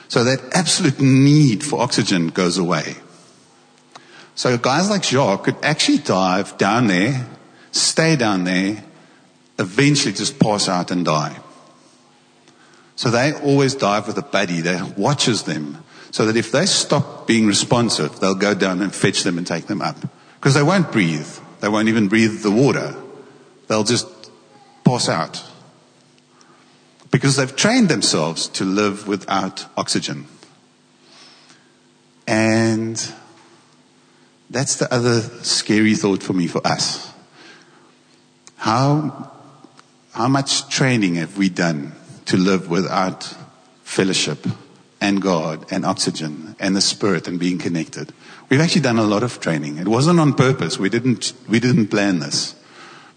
So 0.09 0.25
that 0.25 0.41
absolute 0.57 0.99
need 0.99 1.63
for 1.63 1.81
oxygen 1.81 2.31
goes 2.31 2.59
away. 2.59 2.97
So 4.35 4.59
guys 4.59 4.91
like 4.91 5.05
Jacques 5.05 5.45
could 5.45 5.57
actually 5.63 5.99
dive 5.99 6.59
down 6.59 6.89
there, 6.89 7.29
stay 7.71 8.17
down 8.17 8.43
there, 8.43 8.83
eventually 9.57 10.13
just 10.13 10.41
pass 10.41 10.69
out 10.69 10.91
and 10.91 11.05
die. 11.05 11.39
So 12.97 13.09
they 13.09 13.33
always 13.33 13.77
dive 13.77 14.09
with 14.09 14.19
a 14.19 14.23
buddy 14.23 14.61
that 14.63 14.99
watches 14.99 15.45
them 15.45 15.85
so 16.11 16.27
that 16.27 16.37
if 16.37 16.51
they 16.51 16.67
stop 16.67 17.29
being 17.29 17.47
responsive, 17.47 18.19
they'll 18.19 18.35
go 18.35 18.53
down 18.53 18.83
and 18.83 18.93
fetch 18.93 19.23
them 19.23 19.39
and 19.39 19.47
take 19.47 19.69
them 19.69 19.81
up. 19.81 19.99
Because 20.41 20.55
they 20.55 20.63
won't 20.65 20.91
breathe. 20.91 21.39
They 21.61 21.69
won't 21.69 21.87
even 21.87 22.09
breathe 22.09 22.43
the 22.43 22.51
water. 22.51 22.97
They'll 23.69 23.85
just 23.85 24.09
pass 24.85 25.09
out. 25.09 25.41
Because 27.15 27.37
they've 27.37 27.55
trained 27.55 27.89
themselves 27.89 28.49
to 28.49 28.65
live 28.65 29.07
without 29.07 29.67
oxygen. 29.77 30.27
And 32.27 32.97
that's 34.51 34.75
the 34.75 34.93
other 34.93 35.21
scary 35.45 35.95
thought 35.95 36.25
for 36.25 36.33
me, 36.33 36.49
for 36.49 36.61
us. 36.67 37.13
How, 38.57 39.31
how 40.11 40.27
much 40.27 40.69
training 40.69 41.15
have 41.15 41.39
we 41.39 41.49
done 41.49 41.93
to 42.25 42.37
live 42.37 42.69
without 42.69 43.33
fellowship 43.85 44.45
and 45.01 45.23
God 45.23 45.71
and 45.71 45.87
oxygen 45.87 46.57
and 46.59 46.75
the 46.75 46.81
Spirit 46.81 47.29
and 47.29 47.39
being 47.39 47.59
connected? 47.59 48.13
We've 48.49 48.61
actually 48.61 48.83
done 48.83 48.99
a 48.99 49.05
lot 49.05 49.23
of 49.23 49.39
training. 49.39 49.79
It 49.79 49.87
wasn't 49.87 50.19
on 50.19 50.33
purpose. 50.33 50.81
We 50.81 50.89
didn't, 50.89 51.33
we 51.49 51.61
didn't 51.61 51.93
plan 51.93 52.19
this. 52.19 52.57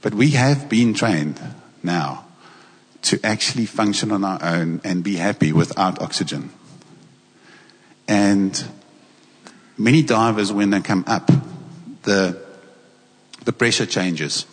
But 0.03 0.13
we 0.13 0.29
have 0.37 0.69
been 0.69 0.93
trained 0.93 1.41
now 1.81 2.26
to 3.03 3.19
actually 3.23 3.65
function 3.65 4.11
on 4.11 4.23
our 4.23 4.39
own 4.41 4.81
and 4.83 5.03
be 5.03 5.15
happy 5.15 5.53
without 5.53 6.01
oxygen. 6.01 6.49
And 8.07 8.63
many 9.77 10.01
divers, 10.01 10.51
when 10.51 10.69
they 10.69 10.81
come 10.81 11.03
up, 11.07 11.29
the, 12.03 12.41
the 13.45 13.53
pressure 13.53 13.85
changes. 13.85 14.45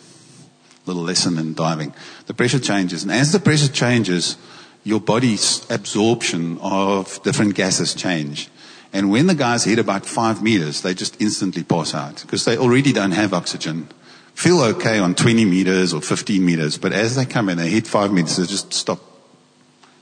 Little 0.85 1.03
lesson 1.03 1.37
in 1.37 1.53
diving. 1.53 1.93
The 2.27 2.33
pressure 2.33 2.59
changes. 2.59 3.03
And 3.03 3.11
as 3.11 3.31
the 3.31 3.39
pressure 3.39 3.71
changes, 3.71 4.37
your 4.83 4.99
body's 4.99 5.65
absorption 5.71 6.59
of 6.59 7.21
different 7.23 7.55
gases 7.55 7.95
change. 7.95 8.49
And 8.93 9.09
when 9.09 9.27
the 9.27 9.35
guys 9.35 9.65
hit 9.65 9.79
about 9.79 10.05
five 10.05 10.41
meters, 10.41 10.81
they 10.81 10.93
just 10.93 11.19
instantly 11.19 11.63
pass 11.63 11.93
out 11.93 12.21
because 12.21 12.45
they 12.45 12.57
already 12.57 12.93
don't 12.93 13.11
have 13.11 13.33
oxygen. 13.33 13.89
Feel 14.35 14.61
okay 14.61 14.99
on 14.99 15.15
20 15.15 15.45
meters 15.45 15.93
or 15.93 16.01
15 16.01 16.45
meters, 16.45 16.77
but 16.77 16.91
as 16.91 17.15
they 17.15 17.25
come 17.25 17.47
in, 17.49 17.57
they 17.57 17.69
hit 17.69 17.87
five 17.87 18.11
meters, 18.11 18.35
they 18.35 18.45
just 18.45 18.73
stop. 18.73 18.99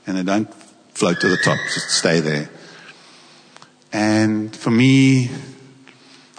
And 0.06 0.18
they 0.18 0.24
don't 0.24 0.52
float 0.92 1.20
to 1.20 1.28
the 1.28 1.36
top, 1.36 1.56
just 1.72 1.90
stay 1.90 2.20
there. 2.20 2.50
And 3.92 4.54
for 4.54 4.70
me, 4.70 5.30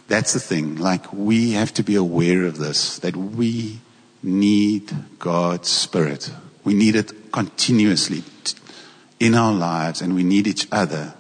that's 0.10 0.34
the 0.34 0.42
thing. 0.42 0.76
Like, 0.76 1.12
we 1.14 1.52
have 1.52 1.74
to 1.76 1.84
be 1.84 1.96
aware 1.96 2.44
of 2.44 2.58
this, 2.58 3.00
that 3.00 3.16
we 3.16 3.80
need 4.22 4.94
God's 5.18 5.70
Spirit. 5.70 6.32
We 6.66 6.74
need 6.74 6.96
it 6.98 7.32
continuously 7.32 8.24
in 9.22 9.36
our 9.36 9.54
lives, 9.54 10.02
and 10.02 10.14
we 10.14 10.24
need 10.24 10.48
each 10.48 10.68
other 10.70 11.14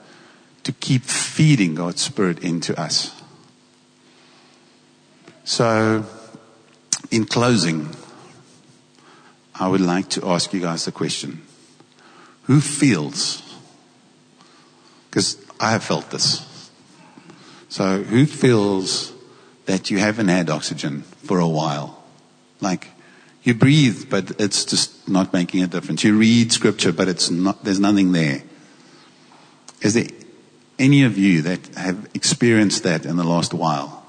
to 0.63 0.73
keep 0.73 1.03
feeding 1.03 1.75
God's 1.75 2.01
Spirit 2.01 2.39
into 2.39 2.79
us. 2.79 3.21
So, 5.45 6.05
in 7.11 7.25
closing, 7.25 7.89
I 9.53 9.67
would 9.67 9.81
like 9.81 10.09
to 10.09 10.27
ask 10.27 10.53
you 10.53 10.61
guys 10.61 10.87
a 10.87 10.91
question. 10.91 11.41
Who 12.43 12.61
feels? 12.61 13.41
Because 15.09 15.37
I 15.59 15.71
have 15.71 15.83
felt 15.83 16.11
this. 16.11 16.71
So, 17.69 18.03
who 18.03 18.25
feels 18.25 19.13
that 19.65 19.89
you 19.89 19.97
haven't 19.97 20.27
had 20.27 20.49
oxygen 20.49 21.01
for 21.01 21.39
a 21.39 21.47
while? 21.47 22.03
Like, 22.61 22.89
you 23.43 23.53
breathe, 23.53 24.09
but 24.09 24.39
it's 24.39 24.65
just 24.65 25.07
not 25.07 25.31
making 25.31 25.63
a 25.63 25.67
difference. 25.67 26.03
You 26.03 26.17
read 26.17 26.51
scripture, 26.51 26.91
but 26.91 27.07
it's 27.07 27.29
not, 27.29 27.63
there's 27.63 27.79
nothing 27.79 28.11
there. 28.11 28.43
Is 29.81 29.93
there 29.93 30.07
any 30.79 31.03
of 31.03 31.17
you 31.17 31.41
that 31.43 31.67
have 31.75 32.09
experienced 32.13 32.83
that 32.83 33.05
in 33.05 33.17
the 33.17 33.23
last 33.23 33.53
while? 33.53 34.05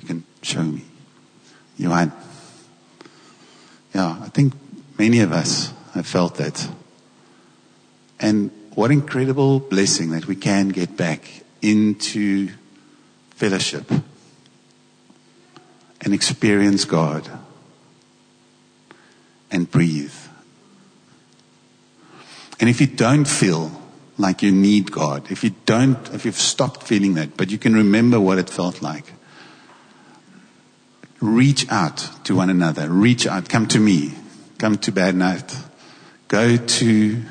You 0.00 0.06
can 0.06 0.24
show 0.42 0.62
me. 0.62 0.84
Johan. 1.90 2.12
Yeah, 3.94 4.16
I 4.22 4.28
think 4.28 4.54
many 4.96 5.20
of 5.20 5.32
us 5.32 5.72
have 5.94 6.06
felt 6.06 6.36
that. 6.36 6.68
And 8.20 8.52
what 8.74 8.92
incredible 8.92 9.58
blessing 9.58 10.10
that 10.10 10.26
we 10.26 10.36
can 10.36 10.68
get 10.68 10.96
back 10.96 11.42
into 11.60 12.50
fellowship 13.30 13.90
and 16.02 16.14
experience 16.14 16.84
God 16.84 17.28
and 19.50 19.68
breathe. 19.68 20.14
And 22.60 22.70
if 22.70 22.80
you 22.80 22.86
don't 22.86 23.26
feel 23.26 23.72
like 24.16 24.42
you 24.42 24.52
need 24.52 24.92
God, 24.92 25.32
if 25.32 25.42
you 25.42 25.54
don't, 25.66 25.98
if 26.14 26.24
you've 26.24 26.36
stopped 26.36 26.84
feeling 26.84 27.14
that, 27.14 27.36
but 27.36 27.50
you 27.50 27.58
can 27.58 27.74
remember 27.74 28.20
what 28.20 28.38
it 28.38 28.48
felt 28.48 28.80
like, 28.80 29.12
reach 31.20 31.70
out 31.70 32.10
to 32.24 32.34
one 32.34 32.50
another. 32.50 32.88
Reach 32.88 33.26
out. 33.26 33.48
Come 33.48 33.66
to 33.68 33.78
me. 33.78 34.12
Come 34.58 34.78
to 34.78 34.92
Bad 34.92 35.14
Night. 35.14 35.56
Go 36.28 36.56
to 36.56 37.22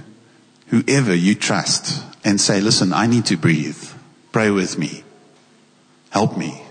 whoever 0.68 1.14
you 1.14 1.36
trust 1.36 2.04
and 2.24 2.40
say, 2.40 2.62
listen, 2.62 2.94
I 2.94 3.08
need 3.08 3.26
to 3.28 3.38
breathe. 3.38 3.82
Pray 4.32 4.52
with 4.52 4.78
me. 4.78 5.04
Help 6.10 6.38
me. 6.38 6.62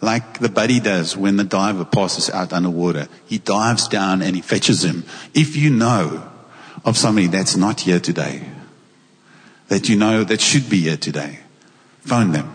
Like 0.00 0.38
the 0.38 0.48
buddy 0.48 0.80
does 0.80 1.16
when 1.16 1.36
the 1.36 1.44
diver 1.44 1.84
passes 1.84 2.30
out 2.30 2.52
underwater. 2.52 3.08
He 3.26 3.38
dives 3.38 3.88
down 3.88 4.22
and 4.22 4.36
he 4.36 4.42
fetches 4.42 4.84
him. 4.84 5.04
If 5.34 5.56
you 5.56 5.70
know 5.70 6.30
of 6.84 6.96
somebody 6.96 7.28
that's 7.28 7.56
not 7.56 7.80
here 7.80 8.00
today, 8.00 8.42
that 9.68 9.88
you 9.88 9.96
know 9.96 10.22
that 10.22 10.40
should 10.40 10.68
be 10.68 10.82
here 10.82 10.96
today, 10.96 11.40
phone 12.00 12.32
them. 12.32 12.54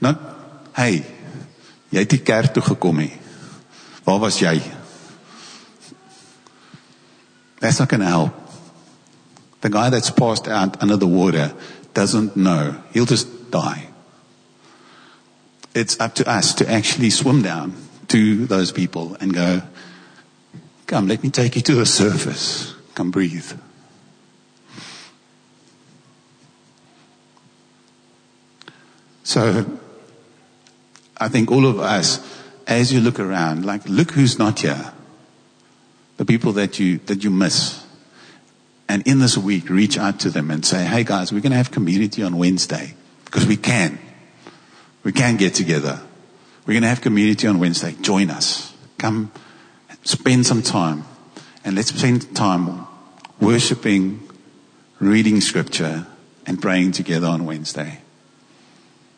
Not, 0.00 0.20
hey, 0.76 1.04
jy 1.90 2.02
het 2.04 2.10
die 2.10 2.22
kerk 2.22 2.52
toe 2.54 2.62
gekom 2.62 2.98
hè. 3.02 3.10
Waar 4.04 4.20
was 4.20 4.38
jy? 4.40 4.60
That's 7.60 7.78
not 7.78 7.88
going 7.88 8.00
to 8.00 8.06
help. 8.06 8.34
The 9.60 9.68
guy 9.68 9.90
that's 9.90 10.10
passed 10.10 10.48
out 10.48 10.80
under 10.82 10.96
the 10.96 11.06
water 11.06 11.52
doesn't 11.92 12.36
know. 12.36 12.76
He'll 12.92 13.06
just 13.06 13.50
die. 13.50 13.88
It's 15.74 15.98
up 16.00 16.14
to 16.16 16.28
us 16.28 16.54
to 16.54 16.70
actually 16.70 17.10
swim 17.10 17.42
down 17.42 17.74
to 18.08 18.46
those 18.46 18.72
people 18.72 19.16
and 19.20 19.34
go, 19.34 19.62
come, 20.86 21.08
let 21.08 21.22
me 21.22 21.30
take 21.30 21.56
you 21.56 21.62
to 21.62 21.74
the 21.74 21.86
surface. 21.86 22.74
Come 22.94 23.10
breathe. 23.10 23.52
So, 29.24 29.66
I 31.20 31.28
think 31.28 31.50
all 31.50 31.66
of 31.66 31.80
us, 31.80 32.20
as 32.66 32.92
you 32.92 33.00
look 33.00 33.18
around, 33.18 33.64
like, 33.64 33.88
look 33.88 34.12
who's 34.12 34.38
not 34.38 34.60
here. 34.60 34.92
The 36.16 36.24
people 36.24 36.52
that 36.52 36.78
you, 36.78 36.98
that 37.06 37.24
you 37.24 37.30
miss. 37.30 37.84
And 38.88 39.06
in 39.06 39.18
this 39.18 39.36
week, 39.36 39.68
reach 39.68 39.98
out 39.98 40.20
to 40.20 40.30
them 40.30 40.50
and 40.50 40.64
say, 40.64 40.84
hey 40.84 41.04
guys, 41.04 41.32
we're 41.32 41.40
going 41.40 41.52
to 41.52 41.58
have 41.58 41.70
community 41.70 42.22
on 42.22 42.38
Wednesday. 42.38 42.94
Because 43.24 43.46
we 43.46 43.56
can. 43.56 43.98
We 45.04 45.12
can 45.12 45.36
get 45.36 45.54
together. 45.54 46.00
We're 46.66 46.74
going 46.74 46.82
to 46.82 46.88
have 46.88 47.00
community 47.00 47.46
on 47.46 47.58
Wednesday. 47.58 47.94
Join 48.00 48.30
us. 48.30 48.74
Come 48.98 49.30
spend 50.04 50.46
some 50.46 50.62
time. 50.62 51.04
And 51.64 51.76
let's 51.76 51.94
spend 51.94 52.34
time 52.34 52.86
worshiping, 53.40 54.28
reading 54.98 55.40
scripture, 55.40 56.06
and 56.46 56.60
praying 56.60 56.92
together 56.92 57.26
on 57.26 57.44
Wednesday. 57.44 58.00